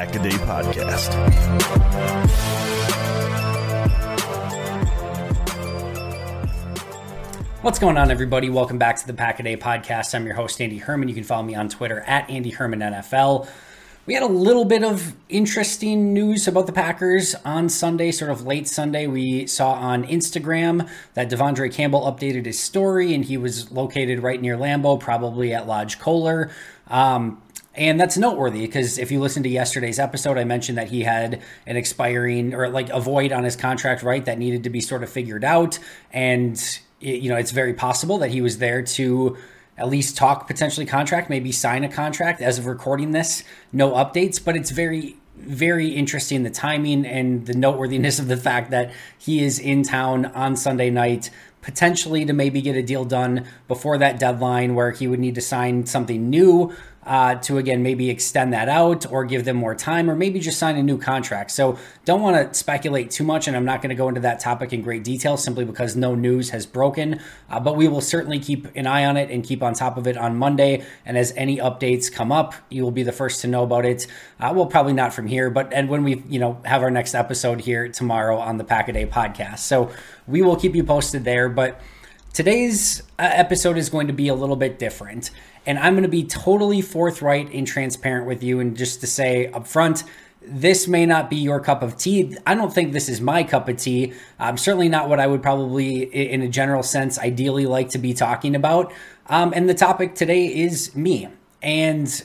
[0.00, 1.14] This is the Pack a Day Podcast.
[7.62, 8.48] What's going on, everybody?
[8.48, 10.14] Welcome back to the Pack a Day Podcast.
[10.14, 11.08] I'm your host, Andy Herman.
[11.08, 13.46] You can follow me on Twitter at Andy Herman NFL.
[14.06, 18.46] We had a little bit of interesting news about the Packers on Sunday, sort of
[18.46, 19.06] late Sunday.
[19.06, 24.40] We saw on Instagram that De'Vondre Campbell updated his story and he was located right
[24.40, 26.50] near Lambeau, probably at Lodge Kohler.
[26.88, 27.42] Um,
[27.80, 31.40] and that's noteworthy because if you listen to yesterday's episode, I mentioned that he had
[31.66, 35.02] an expiring or like a void on his contract, right, that needed to be sort
[35.02, 35.78] of figured out.
[36.12, 36.56] And,
[37.00, 39.38] it, you know, it's very possible that he was there to
[39.78, 42.42] at least talk potentially contract, maybe sign a contract.
[42.42, 47.54] As of recording this, no updates, but it's very very interesting the timing and the
[47.54, 51.30] noteworthiness of the fact that he is in town on Sunday night
[51.62, 55.40] potentially to maybe get a deal done before that deadline where he would need to
[55.40, 56.74] sign something new
[57.06, 60.58] uh, to again maybe extend that out or give them more time or maybe just
[60.58, 61.50] sign a new contract.
[61.50, 64.40] So don't want to speculate too much, and I'm not going to go into that
[64.40, 67.20] topic in great detail simply because no news has broken.
[67.48, 70.06] Uh, but we will certainly keep an eye on it and keep on top of
[70.06, 70.84] it on Monday.
[71.06, 74.06] And as any updates come up, you will be the first to know about it.
[74.38, 77.14] Uh, well, probably not from here, but and when we you know have our next
[77.14, 79.60] episode here tomorrow on the Pack a Day podcast.
[79.60, 79.90] So
[80.26, 81.80] we will keep you posted there, but.
[82.32, 85.32] Today's uh, episode is going to be a little bit different,
[85.66, 88.60] and I'm going to be totally forthright and transparent with you.
[88.60, 90.04] And just to say up front,
[90.42, 92.36] this may not be your cup of tea.
[92.46, 94.14] I don't think this is my cup of tea.
[94.38, 98.14] Um, certainly not what I would probably, in a general sense, ideally like to be
[98.14, 98.92] talking about.
[99.26, 101.28] Um, and the topic today is me.
[101.62, 102.22] And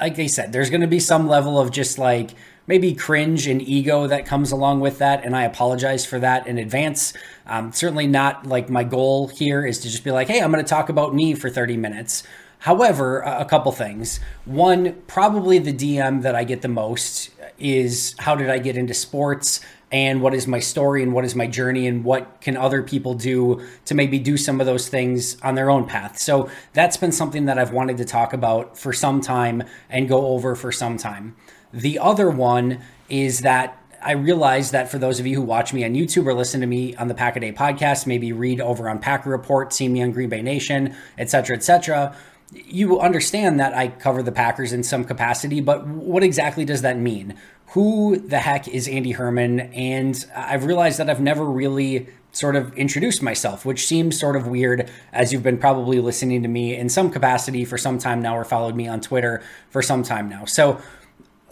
[0.00, 2.30] like I said, there's going to be some level of just like
[2.66, 5.24] maybe cringe and ego that comes along with that.
[5.24, 7.12] And I apologize for that in advance.
[7.46, 10.64] Um, certainly not like my goal here is to just be like, hey, I'm going
[10.64, 12.22] to talk about me for 30 minutes.
[12.58, 14.20] However, a couple things.
[14.46, 18.94] One, probably the DM that I get the most is how did I get into
[18.94, 19.60] sports
[19.92, 23.14] and what is my story and what is my journey and what can other people
[23.14, 26.18] do to maybe do some of those things on their own path.
[26.18, 30.28] So that's been something that I've wanted to talk about for some time and go
[30.28, 31.36] over for some time.
[31.74, 35.84] The other one is that I realize that for those of you who watch me
[35.84, 38.88] on YouTube or listen to me on the Pack a Day podcast, maybe read over
[38.88, 42.16] on Packer Report, see me on Green Bay Nation, etc., etc.,
[42.52, 46.96] you understand that I cover the Packers in some capacity, but what exactly does that
[46.96, 47.34] mean?
[47.68, 49.60] Who the heck is Andy Herman?
[49.60, 54.46] And I've realized that I've never really sort of introduced myself, which seems sort of
[54.46, 58.36] weird as you've been probably listening to me in some capacity for some time now
[58.36, 60.44] or followed me on Twitter for some time now.
[60.44, 60.80] So,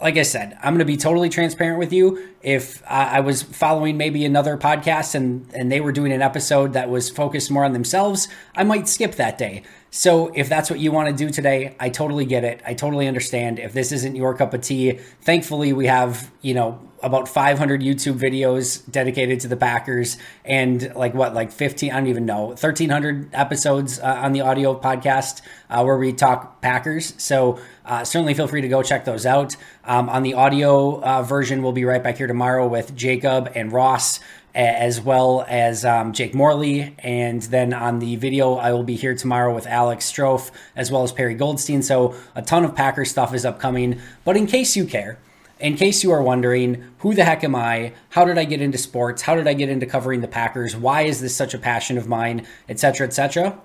[0.01, 2.27] like I said, I'm going to be totally transparent with you.
[2.41, 6.89] If I was following maybe another podcast and and they were doing an episode that
[6.89, 9.63] was focused more on themselves, I might skip that day.
[9.95, 12.61] So if that's what you want to do today, I totally get it.
[12.65, 13.59] I totally understand.
[13.59, 18.17] If this isn't your cup of tea, thankfully we have, you know, about 500 YouTube
[18.17, 23.35] videos dedicated to the Packers and like what, like 15, I don't even know, 1300
[23.35, 27.13] episodes uh, on the audio podcast uh, where we talk Packers.
[27.21, 29.55] So uh, certainly feel free to go check those out.
[29.83, 33.71] Um, on the audio uh, version, we'll be right back here tomorrow with Jacob and
[33.71, 34.19] Ross
[34.53, 36.95] as well as um, Jake Morley.
[36.99, 41.03] And then on the video, I will be here tomorrow with Alex Strofe as well
[41.03, 41.81] as Perry Goldstein.
[41.81, 43.99] So a ton of Packer stuff is upcoming.
[44.23, 45.17] But in case you care,
[45.59, 47.93] in case you are wondering, who the heck am I?
[48.09, 49.21] How did I get into sports?
[49.21, 50.75] How did I get into covering the Packers?
[50.75, 53.59] Why is this such a passion of mine, etc., etc.?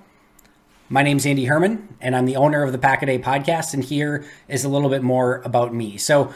[0.91, 4.25] My name's Andy Herman, and I'm the owner of the Pack a podcast, and here
[4.49, 5.99] is a little bit more about me.
[5.99, 6.33] So,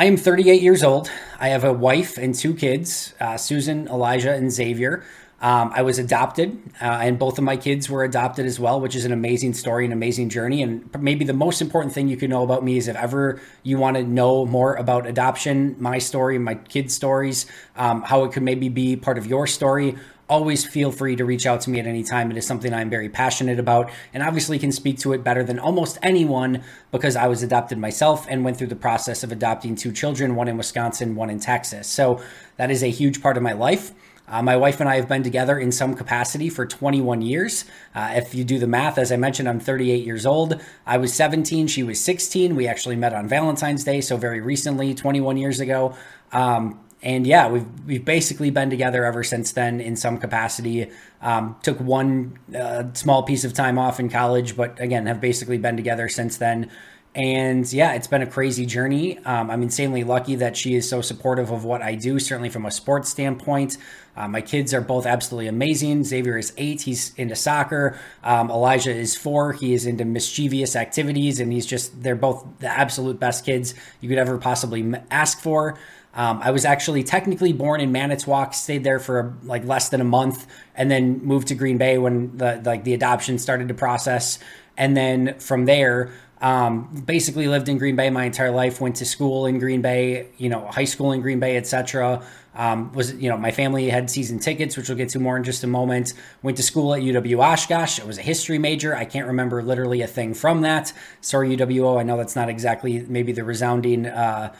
[0.00, 1.10] I am 38 years old.
[1.38, 5.04] I have a wife and two kids, uh, Susan, Elijah, and Xavier.
[5.42, 8.96] Um, I was adopted, uh, and both of my kids were adopted as well, which
[8.96, 10.62] is an amazing story, an amazing journey.
[10.62, 13.76] And maybe the most important thing you can know about me is if ever you
[13.76, 17.44] want to know more about adoption, my story, my kids' stories,
[17.76, 19.98] um, how it could maybe be part of your story,
[20.30, 22.30] always feel free to reach out to me at any time.
[22.30, 25.58] It is something I'm very passionate about and obviously can speak to it better than
[25.58, 26.62] almost anyone
[26.92, 30.48] because I was adopted myself and went through the process of adopting two children, one
[30.48, 31.88] in Wisconsin, one in Texas.
[31.88, 32.22] So
[32.56, 33.92] that is a huge part of my life.
[34.28, 37.64] Uh, my wife and I have been together in some capacity for 21 years.
[37.92, 40.60] Uh, if you do the math, as I mentioned, I'm 38 years old.
[40.86, 42.54] I was 17, she was 16.
[42.54, 45.96] We actually met on Valentine's Day, so very recently, 21 years ago.
[46.30, 50.90] Um, and yeah, we've we've basically been together ever since then in some capacity.
[51.22, 55.58] Um, took one uh, small piece of time off in college, but again, have basically
[55.58, 56.70] been together since then.
[57.14, 59.18] And yeah, it's been a crazy journey.
[59.24, 62.66] Um, I'm insanely lucky that she is so supportive of what I do, certainly from
[62.66, 63.78] a sports standpoint.
[64.16, 66.04] Uh, my kids are both absolutely amazing.
[66.04, 67.98] Xavier is eight, he's into soccer.
[68.22, 72.68] Um, Elijah is four, he is into mischievous activities, and he's just, they're both the
[72.68, 75.78] absolute best kids you could ever possibly ask for.
[76.14, 80.04] Um, I was actually technically born in Manitowoc, stayed there for like less than a
[80.04, 84.38] month, and then moved to Green Bay when the like the adoption started to process.
[84.76, 88.80] And then from there, um, basically lived in Green Bay my entire life.
[88.80, 92.24] Went to school in Green Bay, you know, high school in Green Bay, etc.
[92.54, 95.44] Um, was you know my family had season tickets, which we'll get to more in
[95.44, 96.14] just a moment.
[96.42, 98.00] Went to school at UW Oshkosh.
[98.00, 98.96] I was a history major.
[98.96, 100.92] I can't remember literally a thing from that.
[101.20, 102.00] Sorry UWO.
[102.00, 104.52] I know that's not exactly maybe the resounding, uh,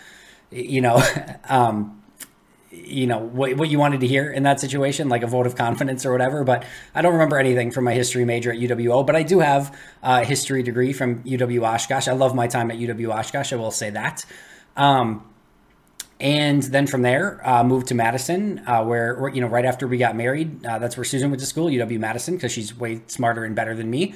[0.50, 1.02] you know.
[1.48, 2.00] um,
[2.72, 5.56] you know what, what you wanted to hear in that situation like a vote of
[5.56, 6.64] confidence or whatever but
[6.94, 10.24] i don't remember anything from my history major at uwo but i do have a
[10.24, 13.90] history degree from uw oshkosh i love my time at uw oshkosh i will say
[13.90, 14.24] that
[14.76, 15.24] um,
[16.20, 19.88] and then from there uh, moved to madison uh, where, where, you know right after
[19.88, 23.00] we got married uh, that's where susan went to school uw madison because she's way
[23.08, 24.14] smarter and better than me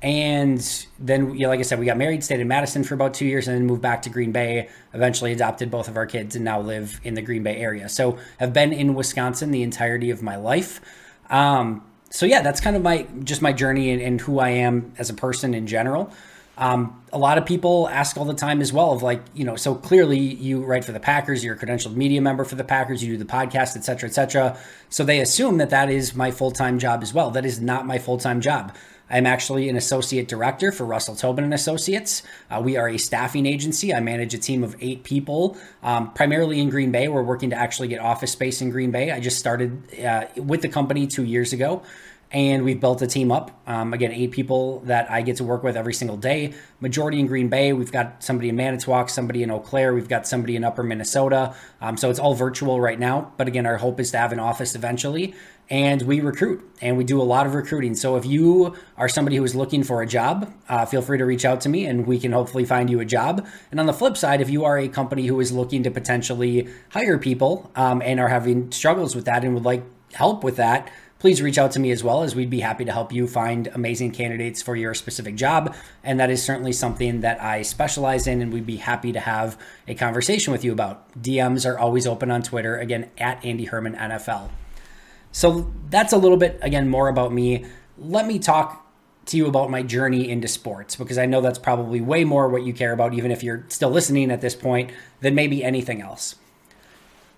[0.00, 3.14] and then, you know, like I said, we got married, stayed in Madison for about
[3.14, 4.68] two years, and then moved back to Green Bay.
[4.94, 7.88] Eventually, adopted both of our kids, and now live in the Green Bay area.
[7.88, 10.80] So, i've been in Wisconsin the entirety of my life.
[11.30, 14.92] Um, so, yeah, that's kind of my just my journey and, and who I am
[14.98, 16.12] as a person in general.
[16.58, 19.54] Um, a lot of people ask all the time as well of like, you know,
[19.54, 23.02] so clearly you write for the Packers, you're a credentialed media member for the Packers,
[23.02, 24.58] you do the podcast, et cetera, et cetera.
[24.90, 27.30] So they assume that that is my full time job as well.
[27.30, 28.74] That is not my full time job.
[29.10, 32.22] I'm actually an associate director for Russell Tobin and Associates.
[32.50, 33.94] Uh, we are a staffing agency.
[33.94, 37.08] I manage a team of eight people, um, primarily in Green Bay.
[37.08, 39.10] We're working to actually get office space in Green Bay.
[39.10, 41.82] I just started uh, with the company two years ago
[42.30, 43.62] and we've built a team up.
[43.66, 46.52] Um, again, eight people that I get to work with every single day.
[46.80, 47.72] Majority in Green Bay.
[47.72, 49.94] We've got somebody in Manitowoc, somebody in Eau Claire.
[49.94, 51.54] We've got somebody in Upper Minnesota.
[51.80, 53.32] Um, so it's all virtual right now.
[53.36, 55.34] But again, our hope is to have an office eventually
[55.70, 57.94] and we recruit and we do a lot of recruiting.
[57.94, 61.24] So if you are somebody who is looking for a job, uh, feel free to
[61.24, 63.46] reach out to me and we can hopefully find you a job.
[63.70, 66.68] And on the flip side, if you are a company who is looking to potentially
[66.90, 69.84] hire people um, and are having struggles with that and would like
[70.14, 72.92] help with that, please reach out to me as well as we'd be happy to
[72.92, 75.74] help you find amazing candidates for your specific job.
[76.04, 79.58] And that is certainly something that I specialize in and we'd be happy to have
[79.86, 81.10] a conversation with you about.
[81.20, 84.48] DMs are always open on Twitter, again, at Andy Herman NFL.
[85.32, 87.66] So that's a little bit, again, more about me.
[87.98, 88.86] Let me talk
[89.26, 92.62] to you about my journey into sports because I know that's probably way more what
[92.62, 96.36] you care about, even if you're still listening at this point, than maybe anything else.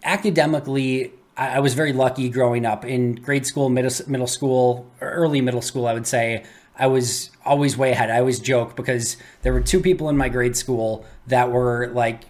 [0.05, 5.87] Academically, I was very lucky growing up in grade school, middle, school, early middle school,
[5.87, 6.45] I would say.
[6.77, 8.11] I was always way ahead.
[8.11, 12.25] I always joke because there were two people in my grade school that were like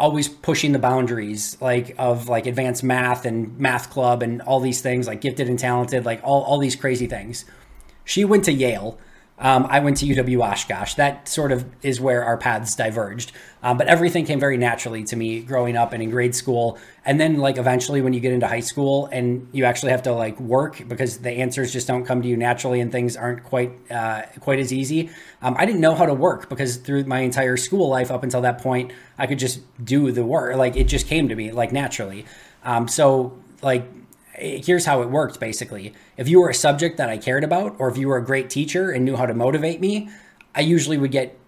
[0.00, 4.80] always pushing the boundaries like of like advanced math and math club and all these
[4.80, 7.44] things like gifted and talented like all, all these crazy things.
[8.04, 8.98] She went to yale
[9.40, 10.94] um, I went to UW Oshkosh.
[10.94, 13.32] That sort of is where our paths diverged.
[13.62, 16.78] Um, but everything came very naturally to me growing up and in grade school.
[17.06, 20.12] And then, like, eventually when you get into high school and you actually have to,
[20.12, 23.72] like, work because the answers just don't come to you naturally and things aren't quite,
[23.90, 25.08] uh, quite as easy.
[25.40, 28.42] Um, I didn't know how to work because through my entire school life up until
[28.42, 30.54] that point, I could just do the work.
[30.56, 32.26] Like, it just came to me, like, naturally.
[32.62, 33.84] Um, so, like,
[34.34, 35.92] here's how it worked basically.
[36.16, 38.50] If you were a subject that I cared about, or if you were a great
[38.50, 40.08] teacher and knew how to motivate me,
[40.54, 41.38] I usually would get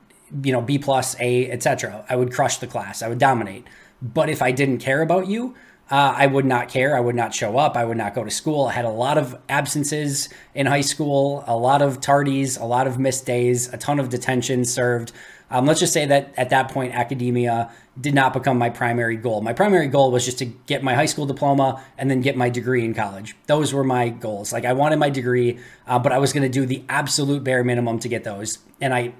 [0.43, 2.05] you know, B plus, A, etc.
[2.09, 3.03] I would crush the class.
[3.03, 3.67] I would dominate.
[4.01, 5.55] But if I didn't care about you,
[5.91, 6.97] uh, I would not care.
[6.97, 7.77] I would not show up.
[7.77, 8.67] I would not go to school.
[8.67, 12.87] I had a lot of absences in high school, a lot of tardies, a lot
[12.87, 15.13] of missed days, a ton of detention served.
[15.53, 19.43] Um, let's just say that at that point, academia did not become my primary goal.
[19.43, 22.49] My primary goal was just to get my high school diploma and then get my
[22.49, 23.37] degree in college.
[23.47, 24.51] Those were my goals.
[24.51, 27.63] Like I wanted my degree, uh, but I was going to do the absolute bare
[27.63, 28.61] minimum to get those.
[28.81, 29.13] And I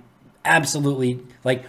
[0.43, 1.67] absolutely like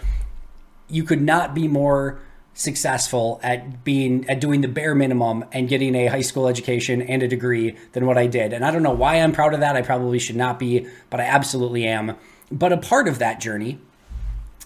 [0.88, 2.20] you could not be more
[2.54, 7.22] successful at being at doing the bare minimum and getting a high school education and
[7.22, 8.54] a degree than what I did.
[8.54, 9.76] And I don't know why I'm proud of that.
[9.76, 12.16] I probably should not be, but I absolutely am.
[12.50, 13.78] But a part of that journey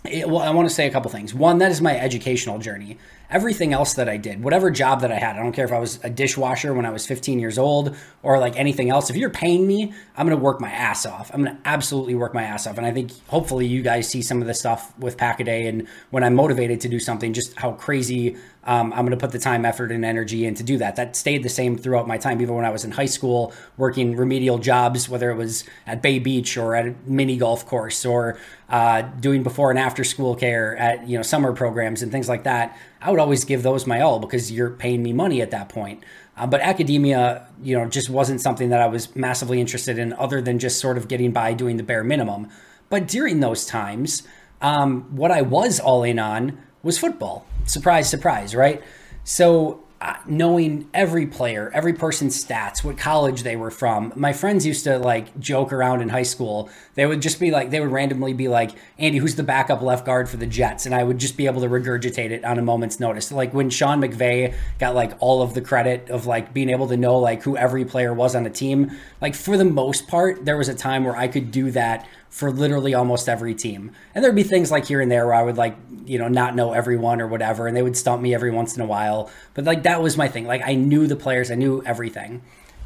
[0.04, 1.34] it, well, I want to say a couple things.
[1.34, 2.98] One, that is my educational journey.
[3.30, 5.78] Everything else that I did, whatever job that I had, I don't care if I
[5.78, 9.10] was a dishwasher when I was 15 years old or like anything else.
[9.10, 11.30] If you're paying me, I'm going to work my ass off.
[11.34, 12.78] I'm going to absolutely work my ass off.
[12.78, 15.66] And I think hopefully you guys see some of this stuff with Pack a Day
[15.66, 18.36] and when I'm motivated to do something, just how crazy
[18.68, 20.96] um, I'm going to put the time, effort, and energy in to do that.
[20.96, 24.14] That stayed the same throughout my time, even when I was in high school working
[24.14, 28.38] remedial jobs, whether it was at Bay Beach or at a mini golf course or
[28.68, 32.44] uh, doing before and after school care at you know summer programs and things like
[32.44, 32.76] that.
[33.00, 36.04] I would always give those my all because you're paying me money at that point.
[36.36, 40.42] Uh, but academia, you know, just wasn't something that I was massively interested in, other
[40.42, 42.48] than just sort of getting by doing the bare minimum.
[42.90, 44.24] But during those times,
[44.60, 46.58] um, what I was all in on
[46.88, 47.44] was football.
[47.66, 48.82] Surprise, surprise, right?
[49.22, 54.10] So uh, knowing every player, every person's stats, what college they were from.
[54.16, 56.70] My friends used to like joke around in high school.
[56.94, 60.06] They would just be like, they would randomly be like, Andy, who's the backup left
[60.06, 60.86] guard for the Jets?
[60.86, 63.30] And I would just be able to regurgitate it on a moment's notice.
[63.30, 66.96] Like when Sean McVay got like all of the credit of like being able to
[66.96, 68.92] know like who every player was on a team.
[69.20, 72.50] Like for the most part, there was a time where I could do that for
[72.50, 73.92] literally almost every team.
[74.14, 76.54] And there'd be things like here and there where I would like, you know, not
[76.54, 79.30] know everyone or whatever, and they would stump me every once in a while.
[79.54, 80.46] But like that was my thing.
[80.46, 82.42] Like I knew the players, I knew everything.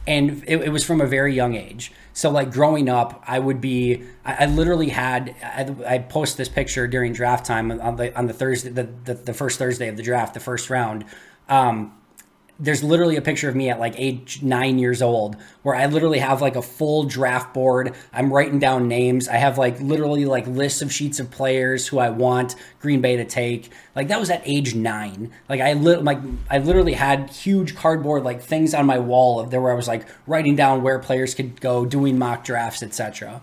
[0.06, 1.92] And it, it was from a very young age.
[2.12, 6.48] So like growing up, I would be, I, I literally had, I, I, post this
[6.48, 9.96] picture during draft time on the on the Thursday, the, the, the first Thursday of
[9.96, 11.04] the draft, the first round.
[11.48, 11.94] Um,
[12.62, 16.20] there's literally a picture of me at like age nine years old where I literally
[16.20, 17.92] have like a full draft board.
[18.12, 19.26] I'm writing down names.
[19.26, 23.16] I have like literally like lists of sheets of players who I want Green Bay
[23.16, 23.72] to take.
[23.96, 25.32] Like that was at age nine.
[25.48, 29.50] Like I li- like I literally had huge cardboard like things on my wall of
[29.50, 33.42] there where I was like writing down where players could go, doing mock drafts, etc.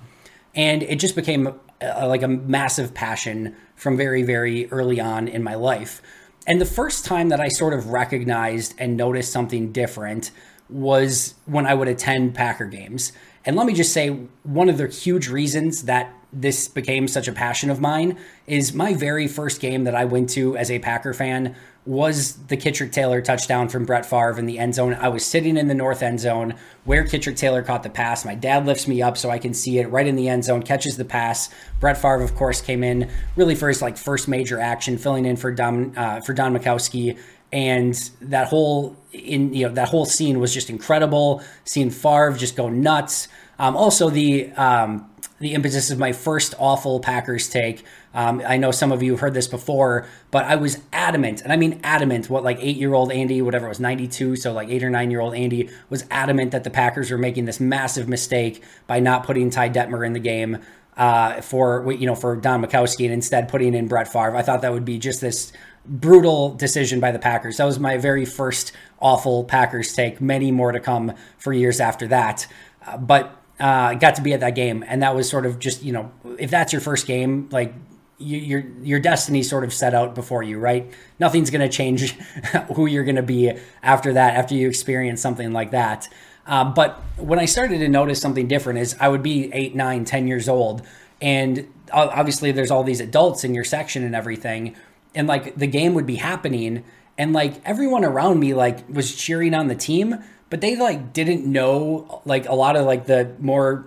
[0.56, 5.28] And it just became a, a, like a massive passion from very very early on
[5.28, 6.02] in my life.
[6.50, 10.32] And the first time that I sort of recognized and noticed something different
[10.68, 13.12] was when I would attend Packer games.
[13.46, 14.10] And let me just say,
[14.41, 18.94] one of the huge reasons that this became such a passion of mine is my
[18.94, 21.56] very first game that I went to as a Packer fan
[21.86, 24.94] was the Kitrick Taylor touchdown from Brett Favre in the end zone.
[24.94, 28.26] I was sitting in the north end zone where Kitrick Taylor caught the pass.
[28.26, 30.62] My dad lifts me up so I can see it right in the end zone,
[30.62, 31.50] catches the pass.
[31.80, 35.36] Brett Favre, of course, came in really for his like first major action, filling in
[35.36, 37.18] for Don uh, for Don Majkowski.
[37.52, 41.42] And that whole in you know that whole scene was just incredible.
[41.64, 43.30] Seeing Favre just go nuts.
[43.60, 48.72] Um, also the um, the impetus of my first awful Packers take um, I know
[48.72, 52.30] some of you have heard this before, but I was adamant, and I mean adamant,
[52.30, 55.12] what like eight year old Andy, whatever it was, 92, so like eight or nine
[55.12, 59.25] year old Andy was adamant that the Packers were making this massive mistake by not
[59.25, 60.60] putting Ty Detmer in the game.
[60.98, 64.63] Uh, for you know for Don Majkowski and instead putting in Brett Favre, I thought
[64.63, 65.54] that would be just this
[65.86, 67.56] brutal decision by the Packers.
[67.56, 70.20] That was my very first awful Packers take.
[70.20, 72.48] Many more to come for years after that.
[72.86, 75.84] Uh, but uh, got to be at that game, and that was sort of just
[75.84, 77.74] you know if that's your first game, like
[78.18, 80.92] you, your your destiny sort of set out before you, right?
[81.20, 82.12] Nothing's going to change
[82.75, 83.51] who you're going to be
[83.82, 86.08] after that, after you experience something like that.
[86.46, 90.06] Uh, but when I started to notice something different, is I would be eight, nine,
[90.06, 90.82] ten years old,
[91.22, 94.75] and obviously there's all these adults in your section and everything,
[95.13, 96.84] and like the game would be happening,
[97.18, 101.46] and like everyone around me like was cheering on the team, but they like didn't
[101.46, 103.86] know like a lot of like the more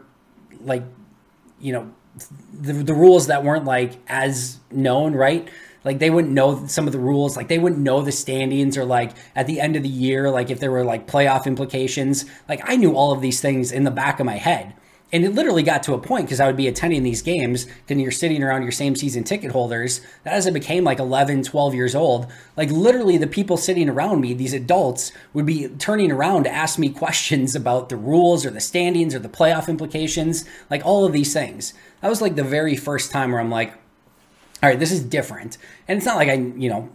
[0.64, 0.84] like
[1.60, 1.92] you know
[2.52, 5.48] the, the rules that weren't like as known, right?
[5.84, 8.84] Like they wouldn't know some of the rules, like they wouldn't know the standings or
[8.84, 12.24] like at the end of the year, like if there were like playoff implications.
[12.48, 14.74] Like I knew all of these things in the back of my head.
[15.12, 18.00] And it literally got to a point because I would be attending these games and
[18.00, 20.00] you're sitting around your same season ticket holders.
[20.24, 24.22] That as I became like 11, 12 years old, like literally the people sitting around
[24.22, 28.50] me, these adults, would be turning around to ask me questions about the rules or
[28.50, 31.74] the standings or the playoff implications, like all of these things.
[32.00, 33.74] That was like the very first time where I'm like,
[34.62, 35.58] all right, this is different.
[35.88, 36.88] And it's not like I, you know,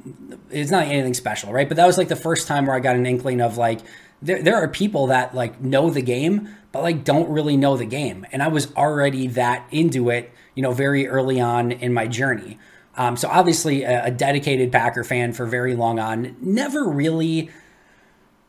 [0.49, 1.67] it's not anything special, right?
[1.67, 3.81] But that was like the first time where I got an inkling of like,
[4.21, 7.85] there, there are people that like know the game, but like don't really know the
[7.85, 8.25] game.
[8.31, 12.59] And I was already that into it, you know, very early on in my journey.
[12.95, 17.51] Um, so obviously a, a dedicated Packer fan for very long on, never really,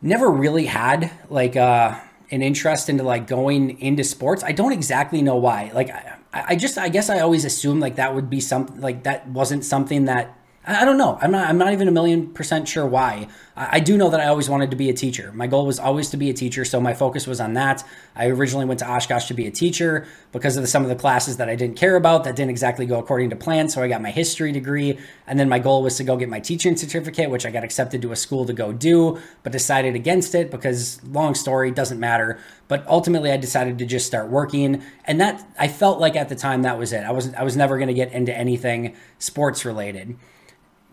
[0.00, 1.98] never really had like, uh,
[2.30, 4.44] an interest into like going into sports.
[4.44, 5.70] I don't exactly know why.
[5.75, 9.04] Like, I, I just I guess I always assumed like that would be something like
[9.04, 11.16] that wasn't something that I don't know.
[11.22, 11.48] I'm not.
[11.48, 13.28] I'm not even a million percent sure why.
[13.56, 15.32] I, do know that I always wanted to be a teacher.
[15.32, 17.82] My goal was always to be a teacher, so my focus was on that.
[18.14, 20.94] I originally went to Oshkosh to be a teacher because of the, some of the
[20.94, 23.68] classes that I didn't care about that didn't exactly go according to plan.
[23.68, 26.38] So I got my history degree, and then my goal was to go get my
[26.38, 30.34] teaching certificate, which I got accepted to a school to go do, but decided against
[30.34, 32.38] it because long story doesn't matter.
[32.68, 36.36] But ultimately, I decided to just start working, and that I felt like at the
[36.36, 37.04] time that was it.
[37.04, 40.16] I was I was never going to get into anything sports related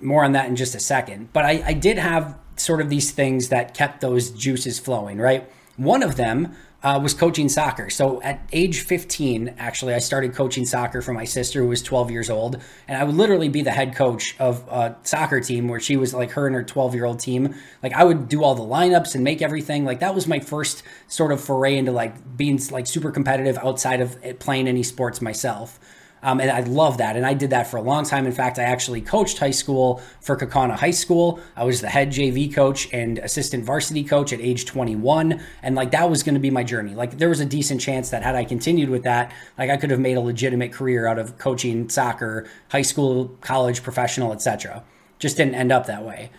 [0.02, 1.32] more on that in just a second.
[1.34, 5.50] But I, I did have sort of these things that kept those juices flowing, right?
[5.78, 7.90] One of them uh, was coaching soccer.
[7.90, 12.12] So at age 15, actually, I started coaching soccer for my sister who was 12
[12.12, 12.62] years old.
[12.88, 16.14] And I would literally be the head coach of a soccer team where she was
[16.14, 17.56] like her and her 12 year old team.
[17.82, 19.84] Like I would do all the lineups and make everything.
[19.84, 24.00] Like that was my first sort of foray into like being like super competitive outside
[24.00, 25.80] of playing any sports myself.
[26.26, 27.16] Um, and I love that.
[27.16, 28.26] And I did that for a long time.
[28.26, 31.40] In fact, I actually coached high school for Kaukauna High School.
[31.56, 35.40] I was the head JV coach and assistant varsity coach at age 21.
[35.62, 36.96] And like that was going to be my journey.
[36.96, 39.92] Like there was a decent chance that had I continued with that, like I could
[39.92, 44.84] have made a legitimate career out of coaching soccer, high school, college, professional, etc.
[45.20, 46.32] Just didn't end up that way.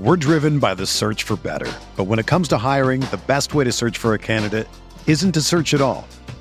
[0.00, 1.72] We're driven by the search for better.
[1.96, 4.66] But when it comes to hiring, the best way to search for a candidate
[5.06, 6.08] isn't to search at all.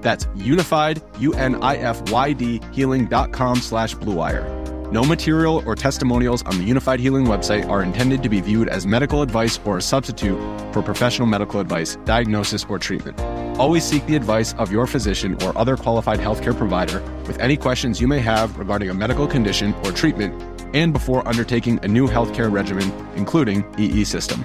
[0.00, 4.60] That's unified unifyd, healing.com slash bluewire.
[4.92, 8.88] No material or testimonials on the Unifyd Healing website are intended to be viewed as
[8.88, 10.36] medical advice or a substitute
[10.72, 13.20] for professional medical advice, diagnosis, or treatment.
[13.56, 18.00] Always seek the advice of your physician or other qualified healthcare provider with any questions
[18.00, 20.34] you may have regarding a medical condition or treatment
[20.74, 24.44] and before undertaking a new healthcare regimen, including EE system.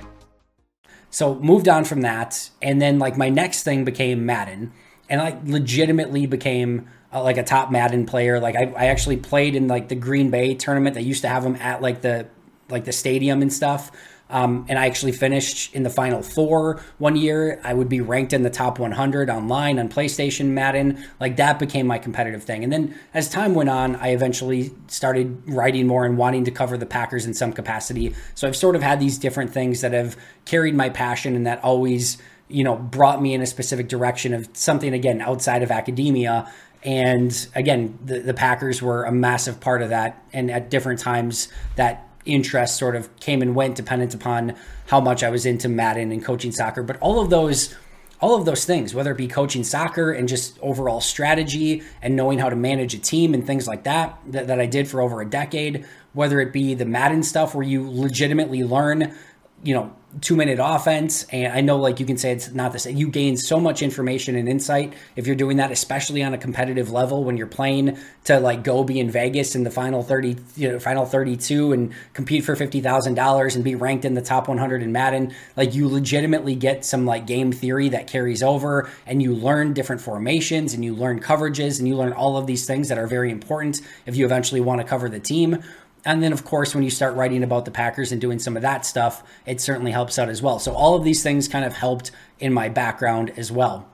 [1.10, 4.74] So moved on from that, and then like my next thing became Madden
[5.10, 8.39] and I legitimately became uh, like a top Madden player.
[8.39, 10.96] Like I, I actually played in like the Green Bay tournament.
[10.96, 12.28] They used to have them at like the
[12.70, 13.91] like the stadium and stuff.
[14.28, 17.62] Um, and I actually finished in the final four one year.
[17.63, 21.04] I would be ranked in the top 100 online on PlayStation, Madden.
[21.20, 22.63] Like that became my competitive thing.
[22.63, 26.76] And then as time went on, I eventually started writing more and wanting to cover
[26.76, 28.15] the Packers in some capacity.
[28.34, 31.63] So I've sort of had these different things that have carried my passion and that
[31.63, 36.52] always you know, brought me in a specific direction of something again outside of academia.
[36.84, 40.24] And again, the, the Packers were a massive part of that.
[40.32, 44.56] And at different times, that interest sort of came and went dependent upon
[44.88, 46.84] how much I was into Madden and coaching soccer.
[46.84, 47.76] But all of those,
[48.22, 52.38] all of those things, whether it be coaching soccer and just overall strategy and knowing
[52.38, 55.22] how to manage a team and things like that, that, that I did for over
[55.22, 59.16] a decade, whether it be the Madden stuff where you legitimately learn,
[59.63, 61.24] you know, two minute offense.
[61.32, 62.96] And I know, like, you can say it's not the same.
[62.96, 66.91] You gain so much information and insight if you're doing that, especially on a competitive
[66.91, 70.72] level when you're playing to like go be in Vegas in the final 30, you
[70.72, 74.91] know, final 32 and compete for $50,000 and be ranked in the top 100 in
[74.91, 75.34] Madden.
[75.56, 80.02] Like, you legitimately get some like game theory that carries over and you learn different
[80.02, 83.32] formations and you learn coverages and you learn all of these things that are very
[83.32, 85.63] important if you eventually want to cover the team.
[86.06, 88.62] And then, of course, when you start writing about the Packers and doing some of
[88.62, 90.60] that stuff, it certainly helps out as well.
[90.60, 93.89] So, all of these things kind of helped in my background as well.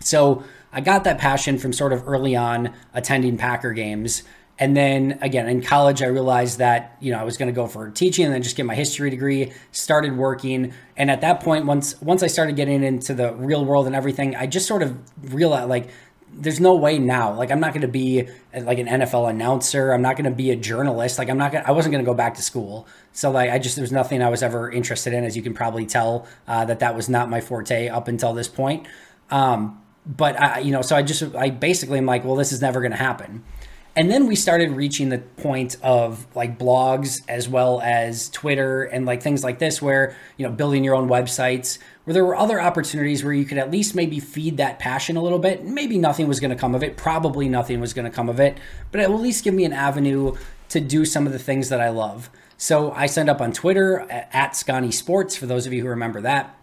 [0.00, 4.22] So, I got that passion from sort of early on attending Packer games.
[4.58, 7.66] And then again, in college, I realized that, you know, I was going to go
[7.66, 10.72] for teaching and then just get my history degree, started working.
[10.96, 14.36] And at that point, once, once I started getting into the real world and everything,
[14.36, 14.96] I just sort of
[15.34, 15.88] realized like
[16.36, 17.34] there's no way now.
[17.34, 19.92] Like I'm not going to be like an NFL announcer.
[19.92, 21.18] I'm not going to be a journalist.
[21.18, 21.64] Like I'm not going.
[21.64, 22.86] I wasn't going to go back to school.
[23.12, 25.24] So like I just there's nothing I was ever interested in.
[25.24, 28.48] As you can probably tell, uh, that that was not my forte up until this
[28.48, 28.86] point.
[29.30, 32.60] Um, but I, you know, so I just I basically am like, well, this is
[32.60, 33.44] never going to happen.
[33.96, 39.06] And then we started reaching the point of like blogs as well as Twitter and
[39.06, 42.60] like things like this, where, you know, building your own websites, where there were other
[42.60, 45.64] opportunities where you could at least maybe feed that passion a little bit.
[45.64, 46.96] Maybe nothing was going to come of it.
[46.96, 48.58] Probably nothing was going to come of it,
[48.92, 50.36] but at least give me an avenue
[50.68, 52.30] to do some of the things that I love.
[52.56, 56.20] So I signed up on Twitter at Sconnie Sports, for those of you who remember
[56.20, 56.58] that.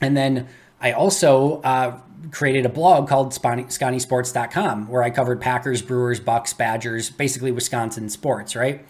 [0.00, 0.48] And then
[0.80, 7.10] I also uh, created a blog called SconnieSports.com where I covered Packers, Brewers, Bucks, Badgers,
[7.10, 8.84] basically Wisconsin sports, right?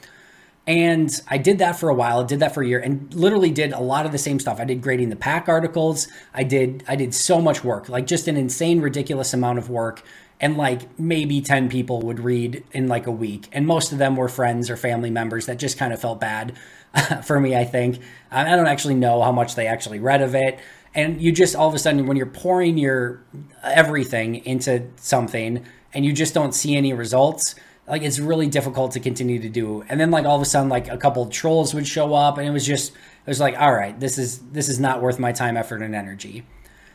[0.68, 2.20] And I did that for a while.
[2.20, 4.60] I did that for a year and literally did a lot of the same stuff.
[4.60, 6.08] I did grading the pack articles.
[6.34, 10.02] I did I did so much work, like just an insane, ridiculous amount of work.
[10.40, 13.48] And like maybe 10 people would read in like a week.
[13.50, 16.56] And most of them were friends or family members that just kind of felt bad
[17.24, 18.00] for me, I think.
[18.30, 20.60] I don't actually know how much they actually read of it
[20.94, 23.22] and you just all of a sudden when you're pouring your
[23.62, 27.54] everything into something and you just don't see any results
[27.88, 29.84] like it's really difficult to continue to do.
[29.88, 32.46] And then like all of a sudden like a couple trolls would show up and
[32.46, 35.32] it was just it was like all right this is this is not worth my
[35.32, 36.44] time effort and energy.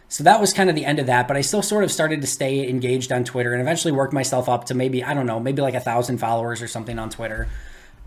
[0.09, 2.21] So that was kind of the end of that but i still sort of started
[2.21, 5.39] to stay engaged on twitter and eventually worked myself up to maybe i don't know
[5.39, 7.47] maybe like a thousand followers or something on twitter.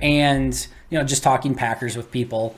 [0.00, 0.54] And
[0.90, 2.54] you know just talking packers with people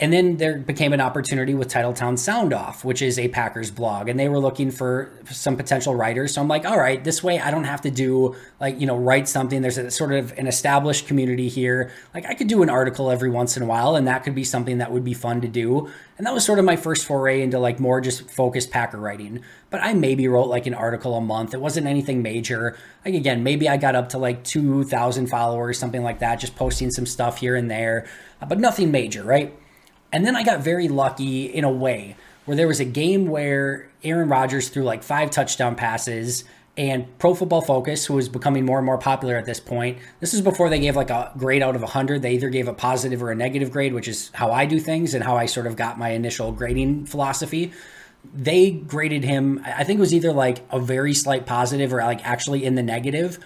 [0.00, 4.08] and then there became an opportunity with Titletown Sound Off, which is a Packers blog,
[4.08, 6.34] and they were looking for some potential writers.
[6.34, 8.96] So I'm like, all right, this way I don't have to do like, you know,
[8.96, 9.60] write something.
[9.60, 11.90] There's a sort of an established community here.
[12.14, 14.44] Like I could do an article every once in a while, and that could be
[14.44, 15.90] something that would be fun to do.
[16.16, 19.42] And that was sort of my first foray into like more just focused Packer writing.
[19.68, 21.54] But I maybe wrote like an article a month.
[21.54, 22.76] It wasn't anything major.
[23.04, 26.92] Like again, maybe I got up to like 2,000 followers, something like that, just posting
[26.92, 28.06] some stuff here and there,
[28.48, 29.52] but nothing major, right?
[30.12, 33.90] And then I got very lucky in a way where there was a game where
[34.02, 36.44] Aaron Rodgers threw like five touchdown passes
[36.78, 40.32] and Pro Football Focus, who was becoming more and more popular at this point, this
[40.32, 42.22] is before they gave like a grade out of 100.
[42.22, 45.12] They either gave a positive or a negative grade, which is how I do things
[45.12, 47.72] and how I sort of got my initial grading philosophy.
[48.32, 52.24] They graded him, I think it was either like a very slight positive or like
[52.24, 53.40] actually in the negative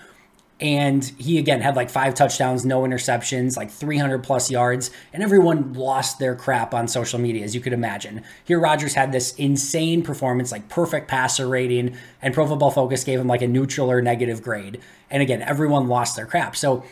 [0.62, 5.72] and he again had like five touchdowns, no interceptions, like 300 plus yards, and everyone
[5.72, 8.22] lost their crap on social media, as you could imagine.
[8.44, 13.18] Here, Rodgers had this insane performance, like perfect passer rating, and Pro Football Focus gave
[13.18, 14.80] him like a neutral or negative grade.
[15.10, 16.54] And again, everyone lost their crap.
[16.54, 16.84] So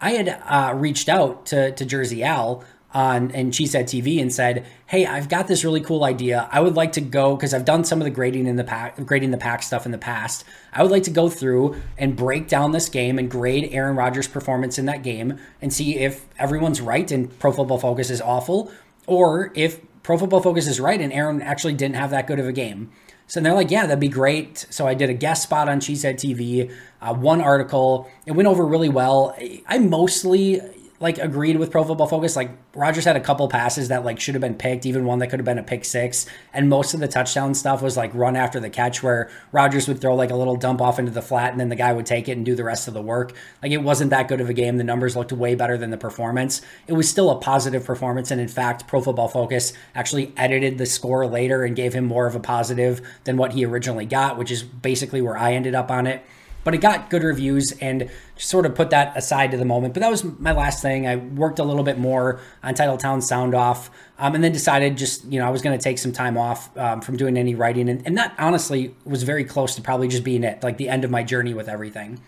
[0.00, 5.06] I had uh, reached out to, to Jersey Al on Cheesehead TV and said, "Hey,
[5.06, 6.48] I've got this really cool idea.
[6.52, 9.04] I would like to go because I've done some of the grading in the pack,
[9.04, 10.44] grading the pack stuff in the past.
[10.72, 14.28] I would like to go through and break down this game and grade Aaron Rodgers'
[14.28, 18.70] performance in that game and see if everyone's right and Pro Football Focus is awful,
[19.06, 22.46] or if Pro Football Focus is right and Aaron actually didn't have that good of
[22.46, 22.90] a game."
[23.28, 24.66] So they're like, yeah, that'd be great.
[24.68, 28.10] So I did a guest spot on Cheesehead TV, uh, one article.
[28.26, 29.34] It went over really well.
[29.66, 30.60] I mostly
[31.02, 32.36] like agreed with Pro Football Focus.
[32.36, 35.26] Like Rodgers had a couple passes that like should have been picked, even one that
[35.26, 36.26] could have been a pick six.
[36.54, 40.00] And most of the touchdown stuff was like run after the catch, where Rodgers would
[40.00, 42.28] throw like a little dump off into the flat, and then the guy would take
[42.28, 43.34] it and do the rest of the work.
[43.62, 44.78] Like it wasn't that good of a game.
[44.78, 46.62] The numbers looked way better than the performance.
[46.86, 50.86] It was still a positive performance, and in fact, Pro Football Focus actually edited the
[50.86, 54.50] score later and gave him more of a positive than what he originally got, which
[54.52, 56.22] is basically where I ended up on it.
[56.64, 58.08] but it got good reviews and
[58.42, 59.94] sort of put that aside to the moment.
[59.94, 61.06] But that was my last thing.
[61.06, 65.24] I worked a little bit more on Titletown Sound Off, um, and then decided just
[65.24, 67.88] you know I was going to take some time off um, from doing any writing,
[67.88, 71.04] and, and that honestly was very close to probably just being it, like the end
[71.04, 72.20] of my journey with everything.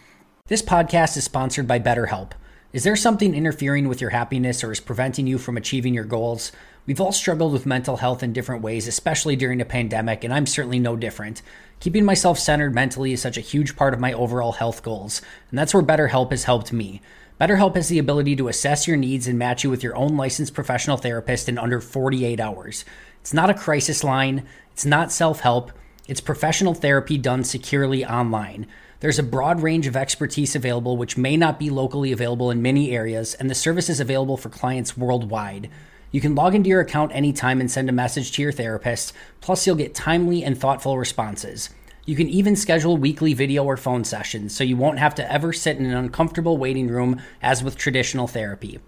[0.47, 2.33] This podcast is sponsored by BetterHelp.
[2.75, 6.51] Is there something interfering with your happiness or is preventing you from achieving your goals?
[6.87, 10.47] We've all struggled with mental health in different ways, especially during a pandemic, and I'm
[10.47, 11.41] certainly no different.
[11.81, 15.59] Keeping myself centered mentally is such a huge part of my overall health goals, and
[15.59, 17.01] that's where BetterHelp has helped me.
[17.41, 20.53] BetterHelp has the ability to assess your needs and match you with your own licensed
[20.53, 22.85] professional therapist in under 48 hours.
[23.23, 25.73] It's not a crisis line, it's not self help,
[26.07, 28.67] it's professional therapy done securely online.
[29.01, 32.93] There's a broad range of expertise available, which may not be locally available in many
[32.93, 35.71] areas, and the service is available for clients worldwide.
[36.15, 39.67] You can log into your account anytime and send a message to your therapist, plus,
[39.67, 41.71] you'll get timely and thoughtful responses.
[42.07, 45.53] You can even schedule weekly video or phone sessions, so you won't have to ever
[45.53, 48.79] sit in an uncomfortable waiting room as with traditional therapy.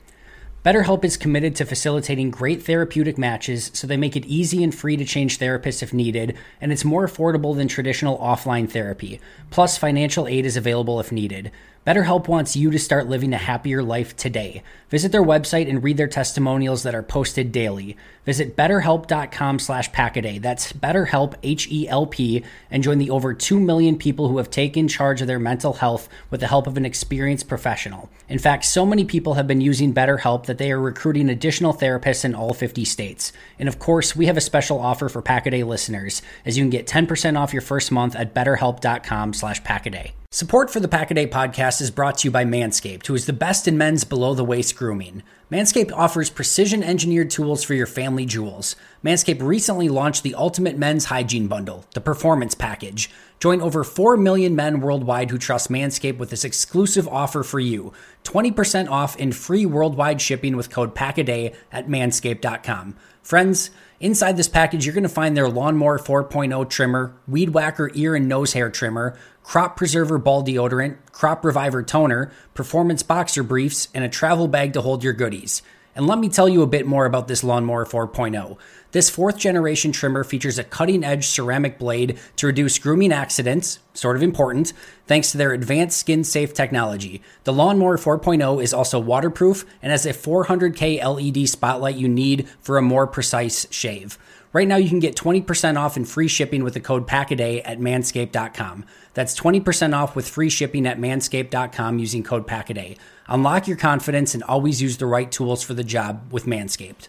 [0.64, 4.96] BetterHelp is committed to facilitating great therapeutic matches so they make it easy and free
[4.96, 9.20] to change therapists if needed, and it's more affordable than traditional offline therapy.
[9.50, 11.50] Plus, financial aid is available if needed.
[11.86, 14.64] BetterHelp wants you to start living a happier life today.
[14.88, 17.96] Visit their website and read their testimonials that are posted daily.
[18.24, 20.42] Visit betterhelp.com slash packaday.
[20.42, 25.28] That's betterhelp, H-E-L-P, and join the over 2 million people who have taken charge of
[25.28, 28.10] their mental health with the help of an experienced professional.
[28.28, 32.24] In fact, so many people have been using BetterHelp that they are recruiting additional therapists
[32.24, 33.32] in all 50 states.
[33.60, 36.88] And of course, we have a special offer for Packaday listeners, as you can get
[36.88, 40.10] 10% off your first month at betterhelp.com slash packaday.
[40.30, 43.68] Support for the Packaday podcast is brought to you by Manscaped, who is the best
[43.68, 45.22] in men's below the waist grooming.
[45.52, 48.74] Manscaped offers precision engineered tools for your family jewels.
[49.04, 53.08] Manscaped recently launched the Ultimate Men's Hygiene Bundle, the Performance Package.
[53.38, 57.92] Join over 4 million men worldwide who trust Manscaped with this exclusive offer for you
[58.24, 62.96] 20% off and free worldwide shipping with code PACKADAY at manscaped.com.
[63.22, 68.14] Friends, inside this package, you're going to find their Lawnmower 4.0 trimmer, Weed Whacker ear
[68.14, 74.04] and nose hair trimmer, Crop Preserver Ball Deodorant, Crop Reviver Toner, Performance Boxer Briefs, and
[74.04, 75.62] a travel bag to hold your goodies.
[75.96, 78.58] And let me tell you a bit more about this Lawnmower 4.0.
[78.92, 84.14] This fourth generation trimmer features a cutting edge ceramic blade to reduce grooming accidents, sort
[84.14, 84.74] of important,
[85.06, 87.22] thanks to their advanced skin safe technology.
[87.44, 92.76] The Lawnmower 4.0 is also waterproof and has a 400K LED spotlight you need for
[92.76, 94.18] a more precise shave.
[94.52, 97.78] Right now, you can get 20% off and free shipping with the code PACKADAY at
[97.78, 98.84] manscaped.com.
[99.12, 102.96] That's 20% off with free shipping at manscaped.com using code PACKADAY.
[103.28, 107.08] Unlock your confidence and always use the right tools for the job with Manscaped.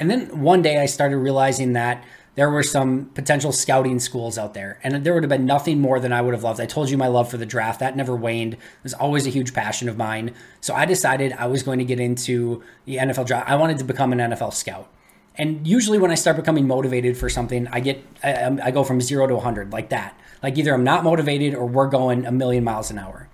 [0.00, 2.02] And then one day I started realizing that
[2.34, 6.00] there were some potential scouting schools out there, and there would have been nothing more
[6.00, 6.60] than I would have loved.
[6.60, 8.54] I told you my love for the draft, that never waned.
[8.54, 10.34] It was always a huge passion of mine.
[10.60, 13.50] So I decided I was going to get into the NFL draft.
[13.50, 14.88] I wanted to become an NFL scout.
[15.36, 19.00] And usually when I start becoming motivated for something, I get I, I go from
[19.00, 20.18] zero to 100 like that.
[20.42, 23.28] Like either I'm not motivated or we're going a million miles an hour.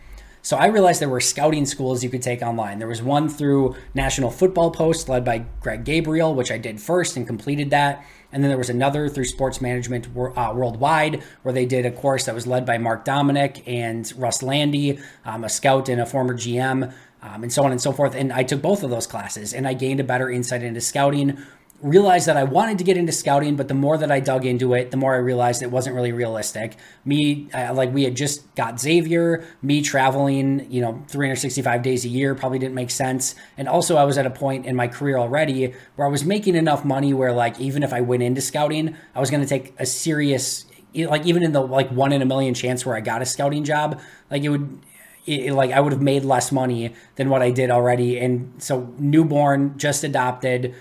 [0.49, 2.79] So I realized there were scouting schools you could take online.
[2.79, 7.19] There was one through National Football Post led by Greg Gabriel, which I did first
[7.19, 8.03] and completed that.
[8.33, 12.25] And then there was another through Sports Management uh, Worldwide, where they did a course
[12.25, 16.33] that was led by Mark Dominik and Russ Lande, um, a scout and a former
[16.33, 18.15] GM, um, and so on and so forth.
[18.15, 21.37] And I took both of those classes and I gained a better insight into scouting,
[21.81, 24.75] realized that I wanted to get into scouting, but the more that I dug into
[24.75, 26.77] it, the more I realized it wasn't really realistic.
[27.05, 32.09] Me, uh, like we had just got Xavier, me traveling, you know, 365 days a
[32.09, 33.37] year probably didn't make sense.
[33.57, 36.57] And also, I was at a point in my career already where I was making
[36.57, 39.75] enough money where, like, even if I went into scouting, I was going to take
[39.79, 43.23] a serious, like, even in the like one in a million chance where I got
[43.23, 44.81] a scouting job, like, it would.
[45.27, 48.95] It, like I would have made less money than what I did already, and so
[48.99, 50.75] newborn, just adopted,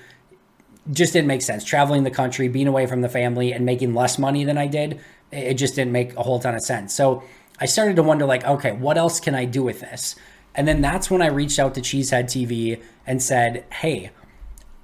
[0.91, 1.63] just didn't make sense.
[1.63, 4.99] Traveling the country, being away from the family, and making less money than I did,
[5.31, 6.93] it just didn't make a whole ton of sense.
[6.93, 7.23] So
[7.59, 10.15] I started to wonder, like, okay, what else can I do with this?
[10.55, 14.11] And then that's when I reached out to Cheesehead TV and said, hey,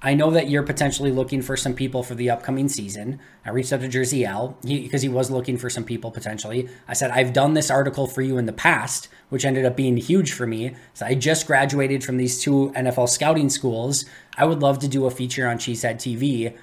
[0.04, 3.20] I know that you're potentially looking for some people for the upcoming season.
[3.42, 6.68] I reached out to Jersey Al because he, he, was looking for some people potentially.
[6.86, 9.96] I said, I've done this article for you in the past, which ended up being
[9.96, 10.76] huge for me.
[10.92, 14.04] So I just graduated from these two NFL scouting schools.
[14.36, 16.54] I would love to do a feature on Cheesehead TV.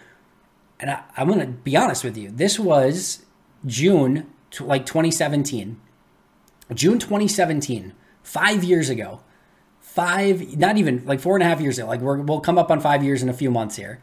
[0.80, 2.30] And I, I'm going to be honest with you.
[2.30, 3.26] This was
[3.66, 5.82] June, like 2017.
[6.76, 9.22] June 2017, five years ago
[9.92, 11.88] five, not even like four and a half years ago.
[11.88, 14.00] Like we will come up on five years in a few months here.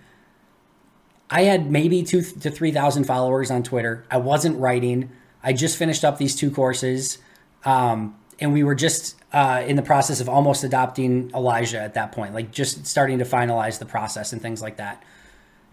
[1.31, 4.05] I had maybe two to three thousand followers on Twitter.
[4.11, 5.11] I wasn't writing.
[5.43, 7.19] I just finished up these two courses.
[7.65, 12.13] Um, and we were just uh, in the process of almost adopting Elijah at that
[12.13, 15.03] point, like just starting to finalize the process and things like that.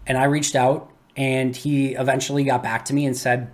[0.06, 3.50] And I reached out, and he eventually got back to me and said,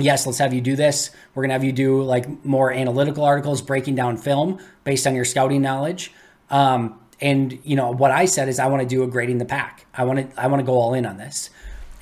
[0.00, 1.10] Yes, let's have you do this.
[1.34, 5.14] We're going to have you do like more analytical articles, breaking down film based on
[5.14, 6.12] your scouting knowledge.
[6.50, 9.44] Um, and you know what I said is I want to do a grading the
[9.44, 9.86] pack.
[9.94, 11.50] I want to I want to go all in on this.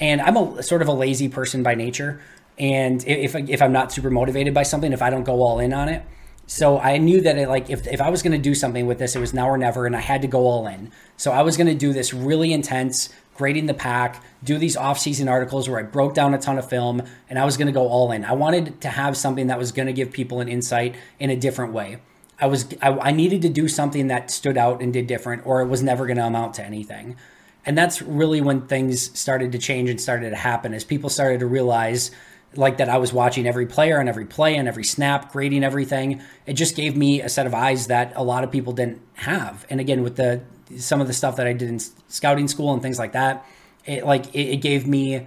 [0.01, 2.21] And I'm a sort of a lazy person by nature.
[2.57, 5.73] And if if I'm not super motivated by something, if I don't go all in
[5.73, 6.05] on it,
[6.49, 8.99] so I knew that it, like if, if I was going to do something with
[8.99, 10.91] this, it was now or never, and I had to go all in.
[11.19, 15.29] So I was going to do this really intense, grading the pack, do these off-season
[15.29, 17.89] articles where I broke down a ton of film, and I was going to go
[17.89, 18.25] all in.
[18.25, 21.37] I wanted to have something that was going to give people an insight in a
[21.37, 21.99] different way.
[22.41, 25.63] I was I, I needed to do something that stood out and did different, or
[25.63, 27.17] it was never going to amount to anything.
[27.65, 31.41] And that's really when things started to change and started to happen as people started
[31.41, 32.11] to realize
[32.57, 36.23] like that I was watching every player and every play and every snap, grading everything.
[36.47, 39.67] It just gave me a set of eyes that a lot of people didn't have.
[39.69, 40.41] And again, with the
[40.77, 41.79] some of the stuff that I did in
[42.09, 43.45] scouting school and things like that,
[43.85, 45.27] it like it, it gave me,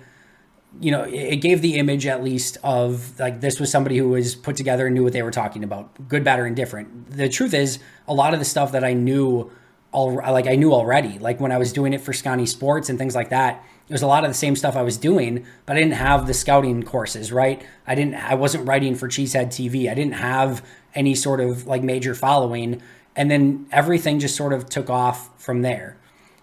[0.80, 4.36] you know, it gave the image at least of like this was somebody who was
[4.36, 7.12] put together and knew what they were talking about, good, bad, or indifferent.
[7.12, 9.52] The truth is, a lot of the stuff that I knew,
[9.92, 12.98] all like I knew already, like when I was doing it for Sconnie Sports and
[13.00, 15.76] things like that it was a lot of the same stuff I was doing, but
[15.76, 17.62] I didn't have the scouting courses, right?
[17.86, 19.92] I didn't I wasn't writing for Cheesehead TV.
[19.92, 22.82] I didn't have any sort of like major following.
[23.16, 25.98] And then everything just sort of took off from there.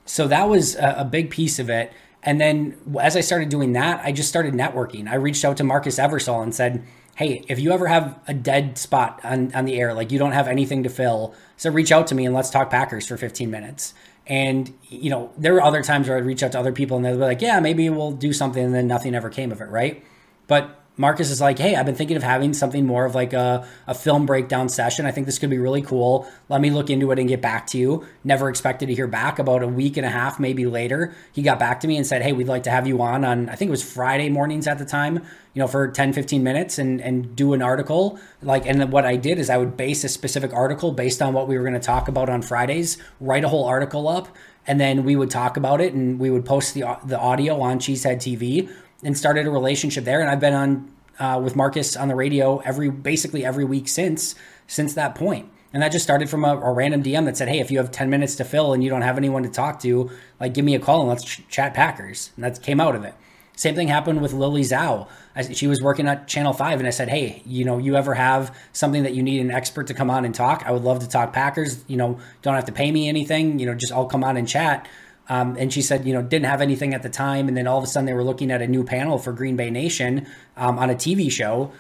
[0.05, 1.93] So that was a, a big piece of it.
[2.23, 5.09] And then as I started doing that, I just started networking.
[5.09, 6.85] I reached out to Marcus Eversole and said,
[7.17, 10.33] Hey, if you ever have a dead spot on, on the air, like you don't
[10.33, 13.51] have anything to fill, so reach out to me and let's talk Packers for 15
[13.51, 13.93] minutes.
[14.29, 17.05] And, you know, there were other times where I'd reach out to other people and
[17.05, 18.63] they'd be like, yeah, maybe we'll do something.
[18.63, 20.05] And then nothing ever came of it, right?
[20.47, 23.67] But Marcus is like, hey, I've been thinking of having something more of like a,
[23.87, 25.07] a film breakdown session.
[25.07, 26.29] I think this could be really cool.
[26.49, 28.05] Let me look into it and get back to you.
[28.25, 29.39] Never expected to hear back.
[29.39, 32.23] About a week and a half, maybe later, he got back to me and said,
[32.23, 34.79] hey, we'd like to have you on on, I think it was Friday mornings at
[34.79, 35.19] the time,
[35.55, 38.19] you know, for 10, 15 minutes and, and do an article.
[38.43, 41.47] Like, and what I did is I would base a specific article based on what
[41.47, 44.35] we were going to talk about on Fridays, write a whole article up,
[44.67, 47.79] and then we would talk about it and we would post the, the audio on
[47.79, 48.69] Cheesehead TV
[49.03, 50.21] and started a relationship there.
[50.21, 54.35] And I've been on uh, with Marcus on the radio every basically every week since
[54.67, 55.51] since that point.
[55.73, 57.91] And that just started from a, a, random DM that said, "Hey, if you have
[57.91, 60.75] ten minutes to fill and you don't have anyone to talk to, like give me
[60.75, 63.15] a call and let's ch- chat Packers." And that came out of it.
[63.55, 65.09] Same thing happened with Lily Zhao.
[65.35, 68.15] I, she was working at Channel Five, and I said, "Hey, you know, you ever
[68.15, 70.63] have something that you need an expert to come on and talk?
[70.65, 71.85] I would love to talk Packers.
[71.87, 73.59] You know, don't have to pay me anything.
[73.59, 74.89] You know, just I'll come on and chat."
[75.29, 77.49] Um, and she said, you know, didn't have anything at the time.
[77.49, 79.57] And then all of a sudden they were looking at a new panel for Green
[79.57, 81.71] Bay Nation um, on a TV show.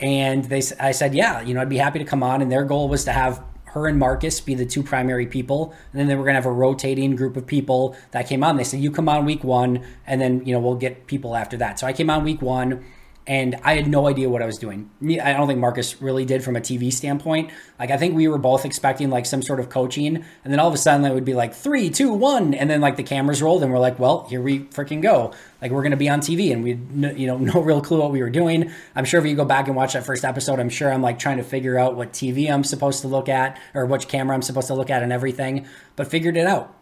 [0.00, 2.42] And they, I said, yeah, you know, I'd be happy to come on.
[2.42, 5.74] And their goal was to have her and Marcus be the two primary people.
[5.92, 8.56] And then they were going to have a rotating group of people that came on.
[8.56, 11.56] They said, you come on week one, and then, you know, we'll get people after
[11.58, 11.78] that.
[11.78, 12.84] So I came on week one
[13.26, 14.88] and I had no idea what I was doing.
[15.02, 17.50] I don't think Marcus really did from a TV standpoint.
[17.78, 20.68] Like I think we were both expecting like some sort of coaching, and then all
[20.68, 23.42] of a sudden it would be like three, two, one, and then like the cameras
[23.42, 25.32] rolled, and we're like, well, here we freaking go.
[25.60, 26.78] Like we're gonna be on TV, and we,
[27.18, 28.70] you know, no real clue what we were doing.
[28.94, 31.18] I'm sure if you go back and watch that first episode, I'm sure I'm like
[31.18, 34.42] trying to figure out what TV I'm supposed to look at or which camera I'm
[34.42, 36.75] supposed to look at and everything, but figured it out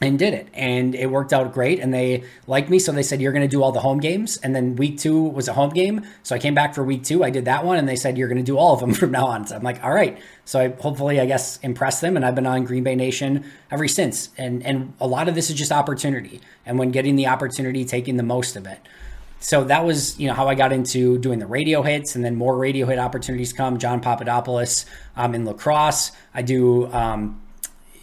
[0.00, 3.20] and did it and it worked out great and they liked me so they said
[3.20, 5.70] you're going to do all the home games and then week two was a home
[5.70, 8.18] game so i came back for week two i did that one and they said
[8.18, 10.18] you're going to do all of them from now on so i'm like all right
[10.44, 13.86] so i hopefully i guess impressed them and i've been on green bay nation ever
[13.86, 17.84] since and and a lot of this is just opportunity and when getting the opportunity
[17.84, 18.80] taking the most of it
[19.38, 22.34] so that was you know how I got into doing the radio hits, and then
[22.34, 23.76] more radio hit opportunities come.
[23.76, 26.12] John Papadopoulos um, in La Crosse.
[26.32, 27.38] I do um,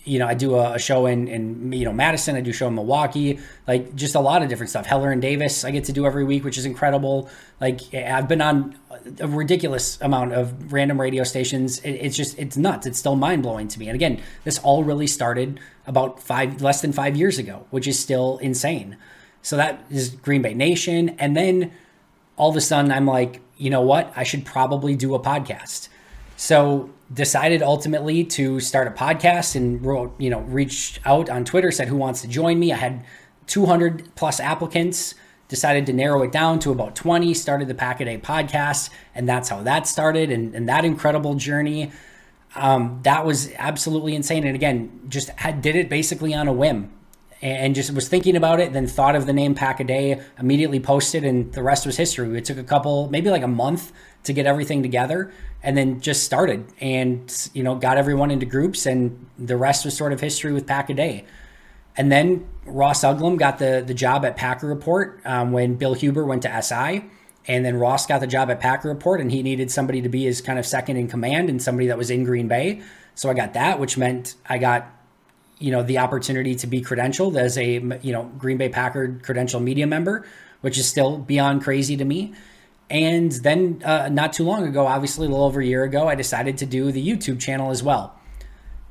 [0.03, 2.35] you know, I do a, a, show in, in, you know, Madison.
[2.35, 4.85] I do show in Milwaukee, like just a lot of different stuff.
[4.85, 7.29] Heller and Davis, I get to do every week, which is incredible.
[7.59, 8.77] Like eh, I've been on
[9.19, 11.79] a ridiculous amount of random radio stations.
[11.79, 12.87] It, it's just, it's nuts.
[12.87, 13.87] It's still mind blowing to me.
[13.89, 17.99] And again, this all really started about five, less than five years ago, which is
[17.99, 18.97] still insane.
[19.43, 21.09] So that is Green Bay Nation.
[21.19, 21.71] And then
[22.37, 24.11] all of a sudden I'm like, you know what?
[24.15, 25.89] I should probably do a podcast.
[26.37, 31.71] So decided ultimately to start a podcast and wrote, you know, reached out on Twitter,
[31.71, 32.71] said who wants to join me.
[32.71, 33.03] I had
[33.47, 35.15] 200 plus applicants,
[35.47, 39.27] decided to narrow it down to about 20, started the Pack a Day podcast, and
[39.27, 41.91] that's how that started and, and that incredible journey.
[42.55, 44.45] Um, that was absolutely insane.
[44.45, 46.91] And again, just had, did it basically on a whim.
[47.41, 50.79] And just was thinking about it, then thought of the name Pack a Day, immediately
[50.79, 52.37] posted, and the rest was history.
[52.37, 53.91] It took a couple, maybe like a month
[54.25, 55.33] to get everything together,
[55.63, 59.97] and then just started and, you know, got everyone into groups, and the rest was
[59.97, 61.25] sort of history with Pack a Day.
[61.97, 66.23] And then Ross Uglem got the, the job at Packer Report um, when Bill Huber
[66.23, 67.09] went to SI.
[67.47, 70.25] And then Ross got the job at Packer Report, and he needed somebody to be
[70.25, 72.81] his kind of second in command and somebody that was in Green Bay.
[73.15, 74.87] So I got that, which meant I got
[75.61, 79.59] you know the opportunity to be credentialed as a you know Green Bay Packard credential
[79.59, 80.25] media member,
[80.61, 82.33] which is still beyond crazy to me.
[82.89, 86.15] And then uh, not too long ago, obviously a little over a year ago, I
[86.15, 88.19] decided to do the YouTube channel as well.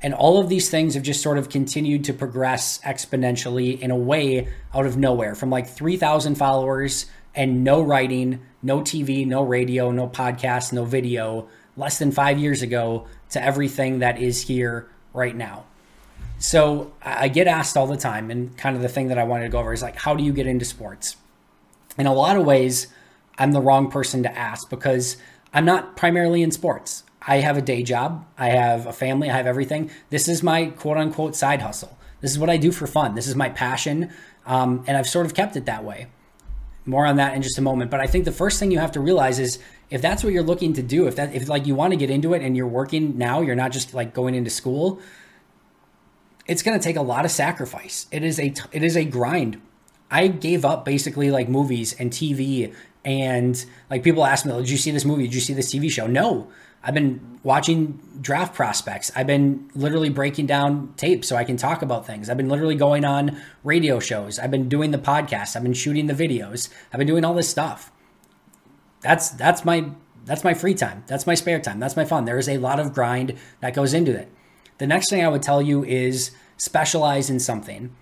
[0.01, 3.95] And all of these things have just sort of continued to progress exponentially in a
[3.95, 7.05] way out of nowhere from like 3,000 followers
[7.35, 11.47] and no writing, no TV, no radio, no podcast, no video
[11.77, 15.65] less than five years ago to everything that is here right now.
[16.41, 19.43] So I get asked all the time, and kind of the thing that I wanted
[19.43, 21.15] to go over is like, how do you get into sports?
[21.99, 22.87] In a lot of ways,
[23.37, 25.17] I'm the wrong person to ask because
[25.53, 27.03] I'm not primarily in sports.
[27.21, 29.91] I have a day job, I have a family, I have everything.
[30.09, 31.95] This is my quote unquote side hustle.
[32.21, 33.13] This is what I do for fun.
[33.13, 34.09] This is my passion,
[34.47, 36.07] um, and I've sort of kept it that way.
[36.87, 37.91] More on that in just a moment.
[37.91, 39.59] But I think the first thing you have to realize is
[39.91, 42.09] if that's what you're looking to do, if that if like you want to get
[42.09, 44.99] into it and you're working now, you're not just like going into school
[46.45, 48.07] it's going to take a lot of sacrifice.
[48.11, 49.61] It is a it is a grind.
[50.09, 52.73] I gave up basically like movies and TV
[53.05, 55.23] and like people ask me, "Did you see this movie?
[55.23, 56.49] Did you see this TV show?" No.
[56.83, 59.11] I've been watching draft prospects.
[59.15, 62.29] I've been literally breaking down tape so I can talk about things.
[62.29, 64.39] I've been literally going on radio shows.
[64.39, 65.55] I've been doing the podcast.
[65.55, 66.69] I've been shooting the videos.
[66.91, 67.91] I've been doing all this stuff.
[69.01, 69.91] That's that's my
[70.25, 71.03] that's my free time.
[71.07, 71.79] That's my spare time.
[71.79, 72.25] That's my fun.
[72.25, 74.31] There is a lot of grind that goes into it.
[74.81, 77.95] The next thing I would tell you is specialize in something.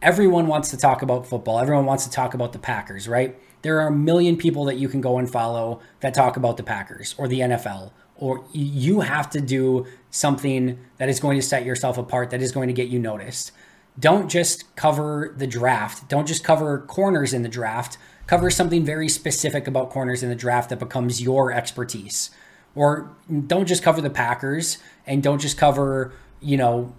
[0.00, 1.58] Everyone wants to talk about football.
[1.58, 3.36] Everyone wants to talk about the Packers, right?
[3.62, 6.62] There are a million people that you can go and follow that talk about the
[6.62, 7.90] Packers or the NFL.
[8.14, 12.52] Or you have to do something that is going to set yourself apart, that is
[12.52, 13.50] going to get you noticed.
[13.98, 16.08] Don't just cover the draft.
[16.08, 17.98] Don't just cover corners in the draft.
[18.28, 22.30] Cover something very specific about corners in the draft that becomes your expertise.
[22.76, 23.10] Or
[23.48, 26.94] don't just cover the Packers and don't just cover, you know,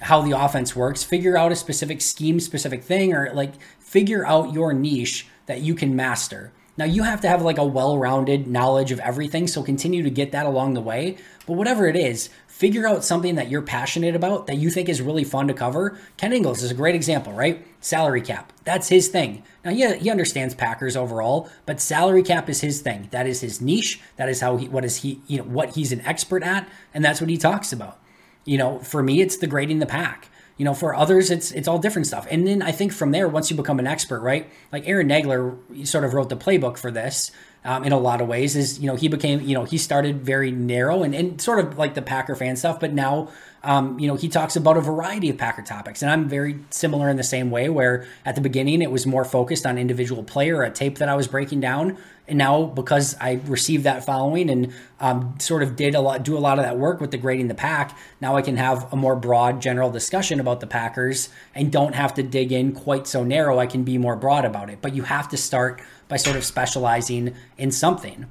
[0.00, 1.02] how the offense works.
[1.02, 5.74] Figure out a specific scheme, specific thing, or like figure out your niche that you
[5.74, 6.52] can master.
[6.78, 10.32] Now you have to have like a well-rounded knowledge of everything, so continue to get
[10.32, 11.16] that along the way.
[11.46, 15.02] But whatever it is, figure out something that you're passionate about that you think is
[15.02, 15.98] really fun to cover.
[16.16, 17.66] Ken Ingalls is a great example, right?
[17.80, 18.50] Salary cap.
[18.64, 19.42] That's his thing.
[19.62, 23.08] Now, yeah, he understands Packers overall, but salary cap is his thing.
[23.10, 24.00] That is his niche.
[24.16, 27.04] That is how he what is he, you know, what he's an expert at, and
[27.04, 28.00] that's what he talks about.
[28.46, 30.30] You know, for me it's the grading the pack.
[30.56, 32.26] You know, for others, it's it's all different stuff.
[32.30, 34.50] And then I think from there, once you become an expert, right?
[34.72, 37.30] Like Aaron Nagler sort of wrote the playbook for this
[37.66, 38.56] um, in a lot of ways.
[38.56, 41.76] Is you know he became you know he started very narrow and, and sort of
[41.76, 43.28] like the Packer fan stuff, but now
[43.66, 47.08] um, you know he talks about a variety of Packer topics, and I'm very similar
[47.10, 47.68] in the same way.
[47.68, 51.14] Where at the beginning it was more focused on individual player, a tape that I
[51.16, 51.98] was breaking down,
[52.28, 56.36] and now because I received that following and um, sort of did a lot, do
[56.36, 58.96] a lot of that work with the grading the pack, now I can have a
[58.96, 63.22] more broad general discussion about the Packers and don't have to dig in quite so
[63.22, 63.58] narrow.
[63.58, 64.78] I can be more broad about it.
[64.80, 68.26] But you have to start by sort of specializing in something.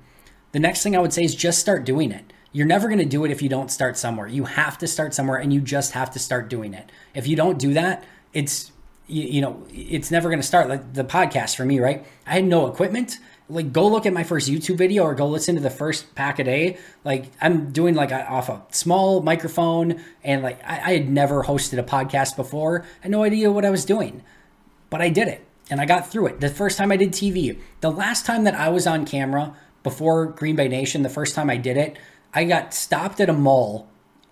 [0.52, 2.32] The next thing I would say is just start doing it.
[2.56, 4.28] You're never going to do it if you don't start somewhere.
[4.28, 6.90] You have to start somewhere and you just have to start doing it.
[7.14, 8.72] If you don't do that, it's
[9.08, 12.06] you, you know, it's never going to start like the podcast for me, right?
[12.26, 15.56] I had no equipment like go look at my first YouTube video or go listen
[15.56, 16.78] to the first pack a day.
[17.04, 21.78] Like I'm doing like off a small microphone and like I, I, had never hosted
[21.78, 22.84] a podcast before.
[23.02, 24.24] I had no idea what I was doing,
[24.90, 26.40] but I did it and I got through it.
[26.40, 30.26] The first time I did TV, the last time that I was on camera before
[30.26, 31.98] Green Bay Nation, the first time I did it,
[32.36, 33.88] I got stopped at a mall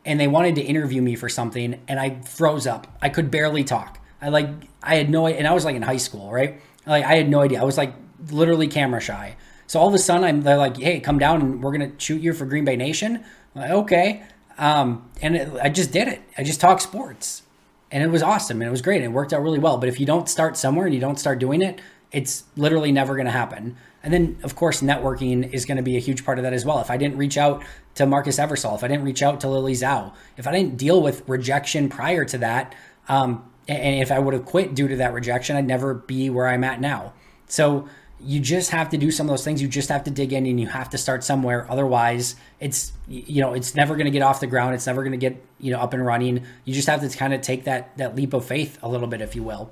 [0.05, 2.87] and they wanted to interview me for something and I froze up.
[3.01, 3.99] I could barely talk.
[4.21, 4.49] I like
[4.83, 6.61] I had no and I was like in high school, right?
[6.85, 7.61] Like I had no idea.
[7.61, 7.93] I was like
[8.29, 9.37] literally camera shy.
[9.65, 12.21] So all of a sudden, I'm they're like, "Hey, come down and we're gonna shoot
[12.21, 13.23] you for Green Bay Nation."
[13.55, 14.23] I'm like, okay,
[14.57, 16.21] um, and it, I just did it.
[16.37, 17.43] I just talked sports,
[17.91, 18.97] and it was awesome and it was great.
[18.97, 19.77] And it worked out really well.
[19.77, 21.79] But if you don't start somewhere and you don't start doing it,
[22.11, 23.77] it's literally never going to happen.
[24.03, 26.65] And then, of course, networking is going to be a huge part of that as
[26.65, 26.79] well.
[26.79, 27.63] If I didn't reach out
[27.95, 31.01] to Marcus Eversole, if I didn't reach out to Lily Zhao, if I didn't deal
[31.01, 32.75] with rejection prior to that,
[33.07, 36.49] um, and if I would have quit due to that rejection, I'd never be where
[36.49, 37.13] I'm at now.
[37.47, 37.87] So
[38.19, 39.61] you just have to do some of those things.
[39.61, 41.69] You just have to dig in and you have to start somewhere.
[41.69, 44.75] Otherwise, it's you know it's never going to get off the ground.
[44.75, 46.43] It's never going to get you know up and running.
[46.65, 49.21] You just have to kind of take that that leap of faith a little bit,
[49.21, 49.71] if you will.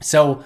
[0.00, 0.44] So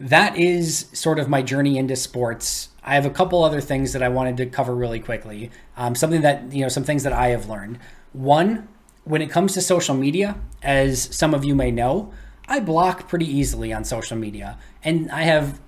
[0.00, 2.68] that is sort of my journey into sports.
[2.84, 5.50] I have a couple other things that I wanted to cover really quickly.
[5.76, 7.78] Um, something that, you know, some things that I have learned.
[8.12, 8.68] One,
[9.04, 12.12] when it comes to social media, as some of you may know,
[12.46, 14.58] I block pretty easily on social media.
[14.82, 15.60] And I have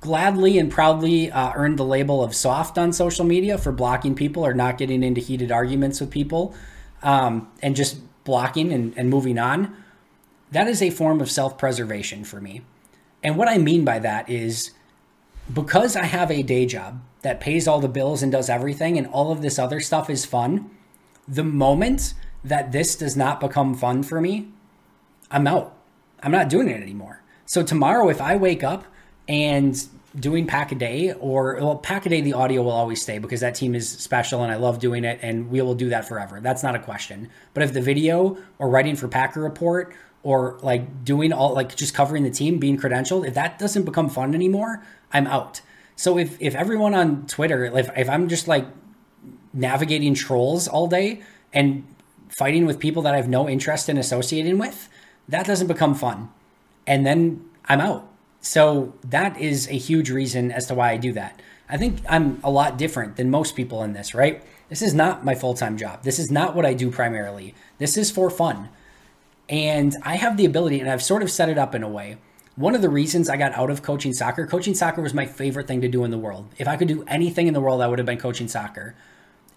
[0.00, 4.44] gladly and proudly uh, earned the label of soft on social media for blocking people
[4.44, 6.54] or not getting into heated arguments with people
[7.02, 9.74] um, and just blocking and, and moving on.
[10.50, 12.62] That is a form of self preservation for me.
[13.22, 14.72] And what I mean by that is
[15.52, 19.06] because I have a day job that pays all the bills and does everything, and
[19.06, 20.70] all of this other stuff is fun,
[21.28, 24.48] the moment that this does not become fun for me,
[25.30, 25.76] I'm out.
[26.22, 27.22] I'm not doing it anymore.
[27.46, 28.84] So tomorrow, if I wake up
[29.28, 29.86] and
[30.18, 33.40] doing pack a day or well pack a day the audio will always stay because
[33.40, 36.40] that team is special and i love doing it and we will do that forever
[36.40, 41.04] that's not a question but if the video or writing for packer report or like
[41.04, 44.82] doing all like just covering the team being credentialed if that doesn't become fun anymore
[45.12, 45.60] i'm out
[45.96, 48.66] so if if everyone on twitter if, if i'm just like
[49.52, 51.20] navigating trolls all day
[51.52, 51.84] and
[52.28, 54.88] fighting with people that i have no interest in associating with
[55.28, 56.28] that doesn't become fun
[56.86, 58.10] and then i'm out
[58.40, 61.40] so that is a huge reason as to why I do that.
[61.68, 64.42] I think I'm a lot different than most people in this, right?
[64.68, 66.02] This is not my full time job.
[66.02, 67.54] This is not what I do primarily.
[67.78, 68.70] This is for fun.
[69.50, 72.16] And I have the ability, and I've sort of set it up in a way.
[72.54, 75.66] One of the reasons I got out of coaching soccer, coaching soccer was my favorite
[75.66, 76.54] thing to do in the world.
[76.56, 78.94] If I could do anything in the world, I would have been coaching soccer.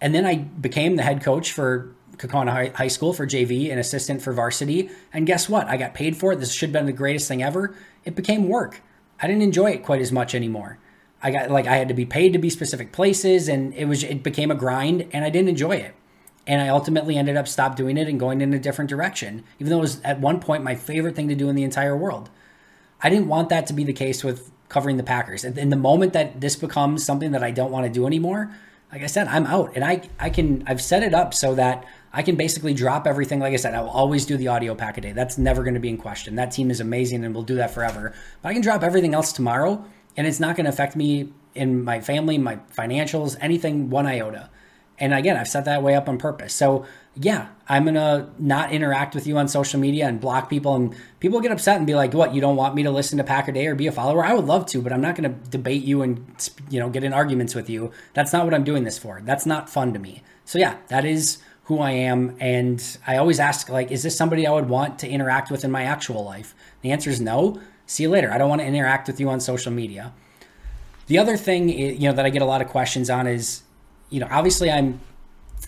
[0.00, 4.20] And then I became the head coach for Kaukauna High School for JV and assistant
[4.20, 4.90] for varsity.
[5.12, 5.68] And guess what?
[5.68, 6.40] I got paid for it.
[6.40, 7.74] This should have been the greatest thing ever.
[8.04, 8.82] It became work.
[9.22, 10.78] I didn't enjoy it quite as much anymore.
[11.22, 14.02] I got like I had to be paid to be specific places and it was
[14.02, 15.94] it became a grind and I didn't enjoy it.
[16.46, 19.70] And I ultimately ended up stop doing it and going in a different direction, even
[19.70, 22.30] though it was at one point my favorite thing to do in the entire world.
[23.02, 25.44] I didn't want that to be the case with covering the Packers.
[25.44, 28.50] And the moment that this becomes something that I don't want to do anymore,
[28.92, 29.72] like I said, I'm out.
[29.74, 33.40] And I I can I've set it up so that I can basically drop everything.
[33.40, 35.12] Like I said, I will always do the audio pack a day.
[35.12, 36.36] That's never going to be in question.
[36.36, 38.14] That team is amazing and we'll do that forever.
[38.40, 39.84] But I can drop everything else tomorrow
[40.16, 44.48] and it's not going to affect me in my family, my financials, anything one iota.
[44.98, 46.54] And again, I've set that way up on purpose.
[46.54, 46.86] So
[47.16, 50.74] yeah, I'm to not interact with you on social media and block people.
[50.74, 53.24] And people get upset and be like, what, you don't want me to listen to
[53.24, 54.24] Pack a Day or be a follower?
[54.24, 56.26] I would love to, but I'm not to debate you and,
[56.70, 57.92] you know, get in arguments with you.
[58.14, 59.20] That's not what I'm doing this for.
[59.24, 60.22] That's not fun to me.
[60.44, 62.36] So yeah, that is who I am.
[62.40, 65.70] And I always ask, like, is this somebody I would want to interact with in
[65.70, 66.54] my actual life?
[66.82, 67.60] The answer is no.
[67.86, 68.32] See you later.
[68.32, 70.12] I don't want to interact with you on social media.
[71.06, 73.62] The other thing, you know, that I get a lot of questions on is,
[74.14, 75.00] you know, obviously I'm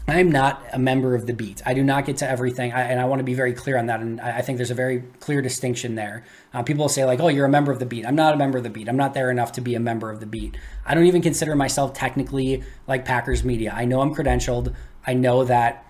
[0.06, 1.62] I'm not a member of the beat.
[1.66, 3.86] I do not get to everything, I, and I want to be very clear on
[3.86, 3.98] that.
[3.98, 6.24] And I, I think there's a very clear distinction there.
[6.54, 8.56] Uh, people say like, "Oh, you're a member of the beat." I'm not a member
[8.58, 8.88] of the beat.
[8.88, 10.56] I'm not there enough to be a member of the beat.
[10.84, 13.72] I don't even consider myself technically like Packers media.
[13.74, 14.72] I know I'm credentialed.
[15.04, 15.84] I know that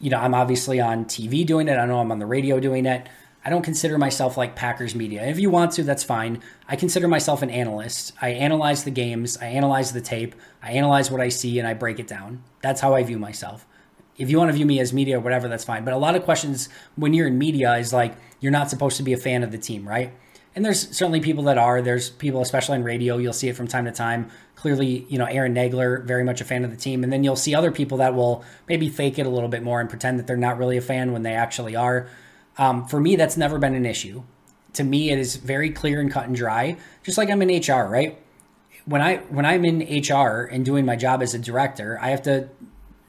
[0.00, 1.78] you know, I'm obviously on TV doing it.
[1.78, 3.08] I know I'm on the radio doing it.
[3.44, 5.26] I don't consider myself like Packers media.
[5.26, 6.40] If you want to, that's fine.
[6.66, 8.12] I consider myself an analyst.
[8.22, 11.74] I analyze the games, I analyze the tape, I analyze what I see, and I
[11.74, 12.42] break it down.
[12.62, 13.66] That's how I view myself.
[14.16, 15.84] If you want to view me as media or whatever, that's fine.
[15.84, 19.02] But a lot of questions when you're in media is like, you're not supposed to
[19.02, 20.12] be a fan of the team, right?
[20.54, 21.82] And there's certainly people that are.
[21.82, 24.30] There's people, especially in radio, you'll see it from time to time.
[24.54, 27.02] Clearly, you know, Aaron Nagler, very much a fan of the team.
[27.02, 29.80] And then you'll see other people that will maybe fake it a little bit more
[29.80, 32.08] and pretend that they're not really a fan when they actually are.
[32.58, 34.22] Um, for me, that's never been an issue.
[34.74, 36.76] to me, it is very clear and cut and dry.
[37.04, 38.18] Just like I'm in HR, right?
[38.86, 42.22] When I when I'm in HR and doing my job as a director, I have
[42.22, 42.48] to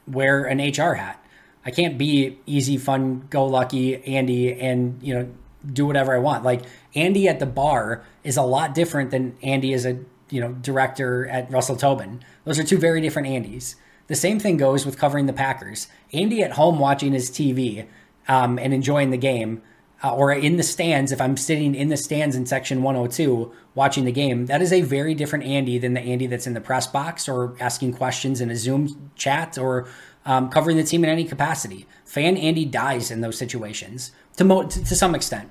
[0.08, 1.24] wear an HR hat.
[1.66, 5.28] I can't be easy, fun, go lucky Andy and you know
[5.74, 6.44] do whatever I want.
[6.44, 6.62] Like
[6.94, 11.28] Andy at the bar is a lot different than Andy as a you know director
[11.28, 12.24] at Russell Tobin.
[12.46, 13.76] Those are two very different Andys.
[14.08, 15.88] The same thing goes with covering the Packers.
[16.14, 17.88] Andy at home watching his TV
[18.28, 19.62] um, and enjoying the game,
[20.04, 24.06] uh, or in the stands, if I'm sitting in the stands in section 102 watching
[24.06, 26.86] the game, that is a very different Andy than the Andy that's in the press
[26.86, 29.88] box or asking questions in a Zoom chat or
[30.26, 31.88] um, covering the team in any capacity.
[32.04, 35.50] Fan Andy dies in those situations to, mo- to, to some extent.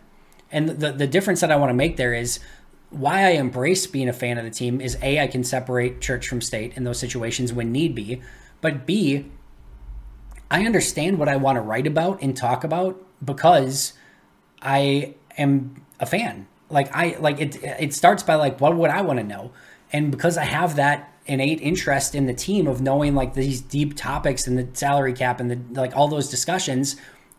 [0.52, 2.38] And the, the difference that I want to make there is
[2.90, 6.28] why I embrace being a fan of the team is A, I can separate church
[6.28, 8.22] from state in those situations when need be.
[8.60, 9.30] But B,
[10.50, 13.94] I understand what I want to write about and talk about because
[14.62, 16.46] I am a fan.
[16.70, 19.52] Like I like it it starts by like what would I want to know?
[19.92, 23.96] And because I have that innate interest in the team of knowing like these deep
[23.96, 26.96] topics and the salary cap and the like all those discussions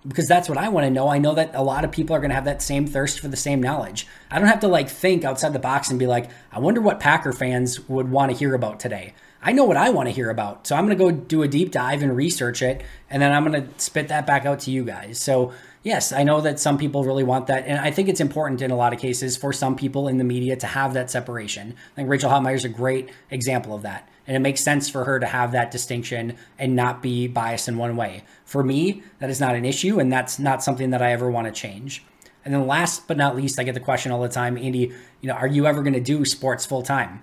[0.08, 1.08] because that's what I want to know.
[1.08, 3.28] I know that a lot of people are going to have that same thirst for
[3.28, 4.08] the same knowledge.
[4.30, 7.00] I don't have to like think outside the box and be like, I wonder what
[7.00, 9.14] Packer fans would want to hear about today.
[9.46, 10.66] I know what I want to hear about.
[10.66, 13.46] So I'm going to go do a deep dive and research it and then I'm
[13.46, 15.20] going to spit that back out to you guys.
[15.22, 17.66] So yes, I know that some people really want that.
[17.68, 20.24] And I think it's important in a lot of cases for some people in the
[20.24, 21.76] media to have that separation.
[21.94, 24.10] I think Rachel Hotmeyer is a great example of that.
[24.26, 27.78] And it makes sense for her to have that distinction and not be biased in
[27.78, 28.24] one way.
[28.46, 31.46] For me, that is not an issue, and that's not something that I ever want
[31.46, 32.04] to change.
[32.44, 34.92] And then last but not least, I get the question all the time, Andy,
[35.22, 37.22] you know, are you ever going to do sports full time?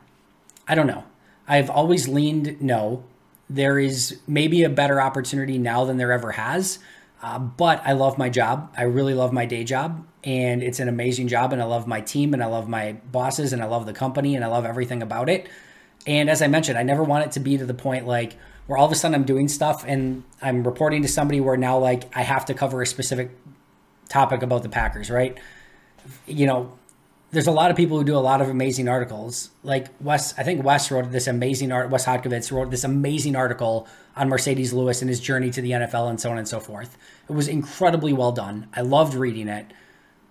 [0.68, 1.02] I don't know.
[1.46, 3.04] I've always leaned no.
[3.50, 6.78] There is maybe a better opportunity now than there ever has.
[7.22, 8.72] Uh, but I love my job.
[8.76, 11.52] I really love my day job, and it's an amazing job.
[11.52, 14.34] And I love my team, and I love my bosses, and I love the company,
[14.34, 15.48] and I love everything about it.
[16.06, 18.36] And as I mentioned, I never want it to be to the point like
[18.66, 21.78] where all of a sudden I'm doing stuff and I'm reporting to somebody where now
[21.78, 23.30] like I have to cover a specific
[24.08, 25.38] topic about the Packers, right?
[26.26, 26.78] You know,
[27.32, 29.50] there's a lot of people who do a lot of amazing articles.
[29.64, 31.88] Like Wes, I think Wes wrote this amazing art.
[31.88, 36.10] Wes Hodkiewicz wrote this amazing article on Marcedes Lewis and his journey to the NFL
[36.10, 36.98] and so on and so forth.
[37.28, 38.68] It was incredibly well done.
[38.74, 39.72] I loved reading it.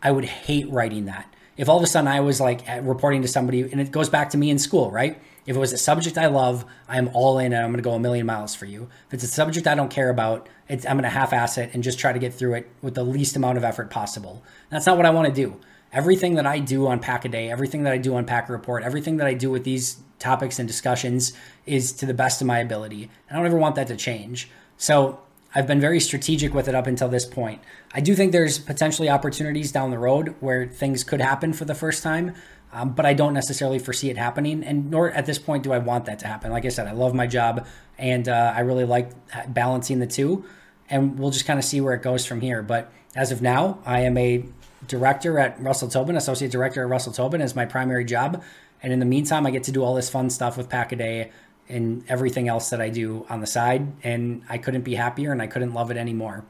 [0.04, 1.34] I would hate writing that.
[1.58, 4.30] If all of a sudden I was like reporting to somebody, and it goes back
[4.32, 5.20] to me in school, right?
[5.48, 7.94] If it was a subject I love, I'm all in and I'm going to go
[7.94, 8.90] a million miles for you.
[9.08, 11.82] If it's a subject I don't care about, I'm going to half ass it and
[11.82, 14.44] just try to get through it with the least amount of effort possible.
[14.70, 15.60] That's not what I want to do.
[15.94, 18.84] Everything that I do on Pack a Day, everything that I do on Packer Report,
[18.84, 21.34] everything that I do with these topics and discussions
[21.66, 23.10] is to the best of my ability.
[23.30, 24.50] I don't ever want that to change.
[24.78, 25.20] So
[25.54, 27.62] I've been very strategic with it up until this point.
[27.94, 31.76] I do think there's potentially opportunities down the road where things could happen for the
[31.76, 32.36] first time,
[32.72, 34.64] um, but I don't necessarily foresee it happening.
[34.64, 36.52] And nor at this point do I want that to happen.
[36.52, 37.68] Like I said, I love my job
[37.98, 39.12] and uh, I really like
[39.50, 40.46] balancing the two.
[40.90, 42.62] And we'll just kind of see where it goes from here.
[42.62, 44.46] But as of now, I am a
[44.88, 48.44] director at Russell Tobin, associate director at Russell Tobin is my primary job.
[48.84, 50.96] And in the meantime, I get to do all this fun stuff with Pack a
[50.96, 51.32] Day
[51.70, 53.92] and everything else that I do on the side.
[54.04, 56.44] And I couldn't be happier and I couldn't love it anymore.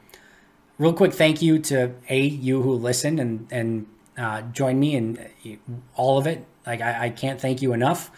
[0.77, 5.29] Real quick thank you to A, you who listened and, and uh, join me in
[5.95, 6.45] all of it.
[6.65, 8.09] Like I, I can't thank you enough.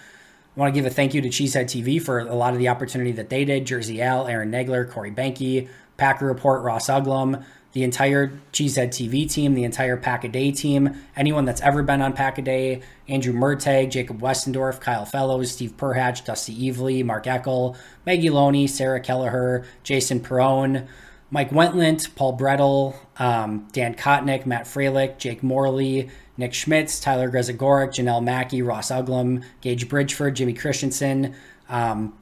[0.56, 2.70] I want to give a thank you to Cheesehead TV for a lot of the
[2.70, 3.66] opportunity that they did.
[3.66, 7.44] Jersey Al, Aaron Nagler, Corey Behnke, Packer Report, Ross Uglem,
[7.74, 12.02] the entire Cheesehead TV team, the entire Pack a Day team, anyone that's ever been
[12.02, 17.26] on Pack a Day, Andrew Mertag, Jacob Westendorf, Kyle Fellows, Steve Perhatch, Dusty Evely, Mark
[17.26, 20.88] Eckel, Maggie Loney, Sarah Kelleher, Jason Perone,
[21.32, 27.90] Mike Wentland, Paul Brettel, um, Dan Kotnick, Matt Freilich, Jake Morley, Nick Schmitz, Tyler Grezagoric,
[27.90, 31.34] Janelle Mackey, Ross Uglem, Gage Bridgeford, Jimmy Christensen,
[31.70, 32.14] um,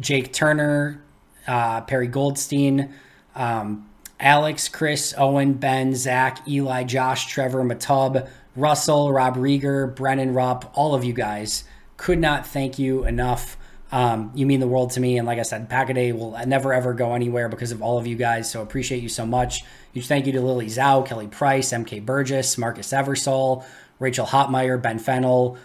[0.00, 1.02] Jake Turner,
[1.46, 2.94] uh, Perry Goldstein,
[3.34, 3.87] um,
[4.20, 10.94] Alex, Chris, Owen, Ben, Zach, Eli, Josh, Trevor, Matub, Russell, Rob Rieger, Brennan Rupp, all
[10.94, 11.64] of you guys.
[11.96, 13.56] Could not thank you enough.
[13.90, 15.16] Um, you mean the world to me.
[15.16, 17.98] And like I said, Pack a Day will never ever go anywhere because of all
[17.98, 18.50] of you guys.
[18.50, 19.64] So appreciate you so much.
[19.92, 23.64] Huge thank you to Lily Zhao, Kelly Price, MK Burgess, Marcus Eversole,
[23.98, 25.56] Rachel Hotmeyer, Ben Fennel,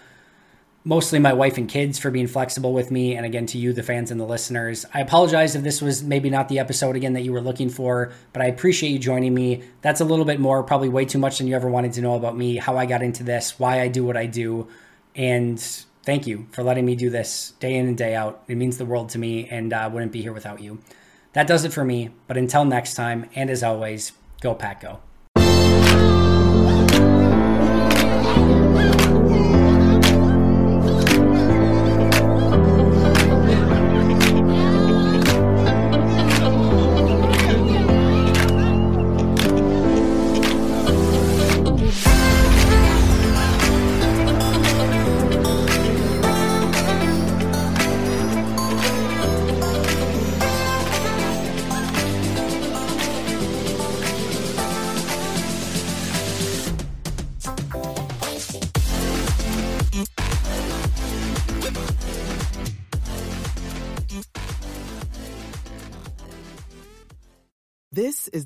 [0.85, 3.15] mostly my wife and kids for being flexible with me.
[3.15, 4.85] And again, to you, the fans and the listeners.
[4.93, 8.11] I apologize if this was maybe not the episode again that you were looking for,
[8.33, 9.63] but I appreciate you joining me.
[9.81, 12.15] That's a little bit more, probably way too much than you ever wanted to know
[12.15, 14.67] about me, how I got into this, why I do what I do.
[15.15, 15.59] And
[16.03, 18.43] thank you for letting me do this day in and day out.
[18.47, 20.79] It means the world to me, and I uh, wouldn't be here without you.
[21.33, 22.11] That does it for me.
[22.27, 24.11] But until next time, and as always,
[24.41, 24.99] go Pack Go.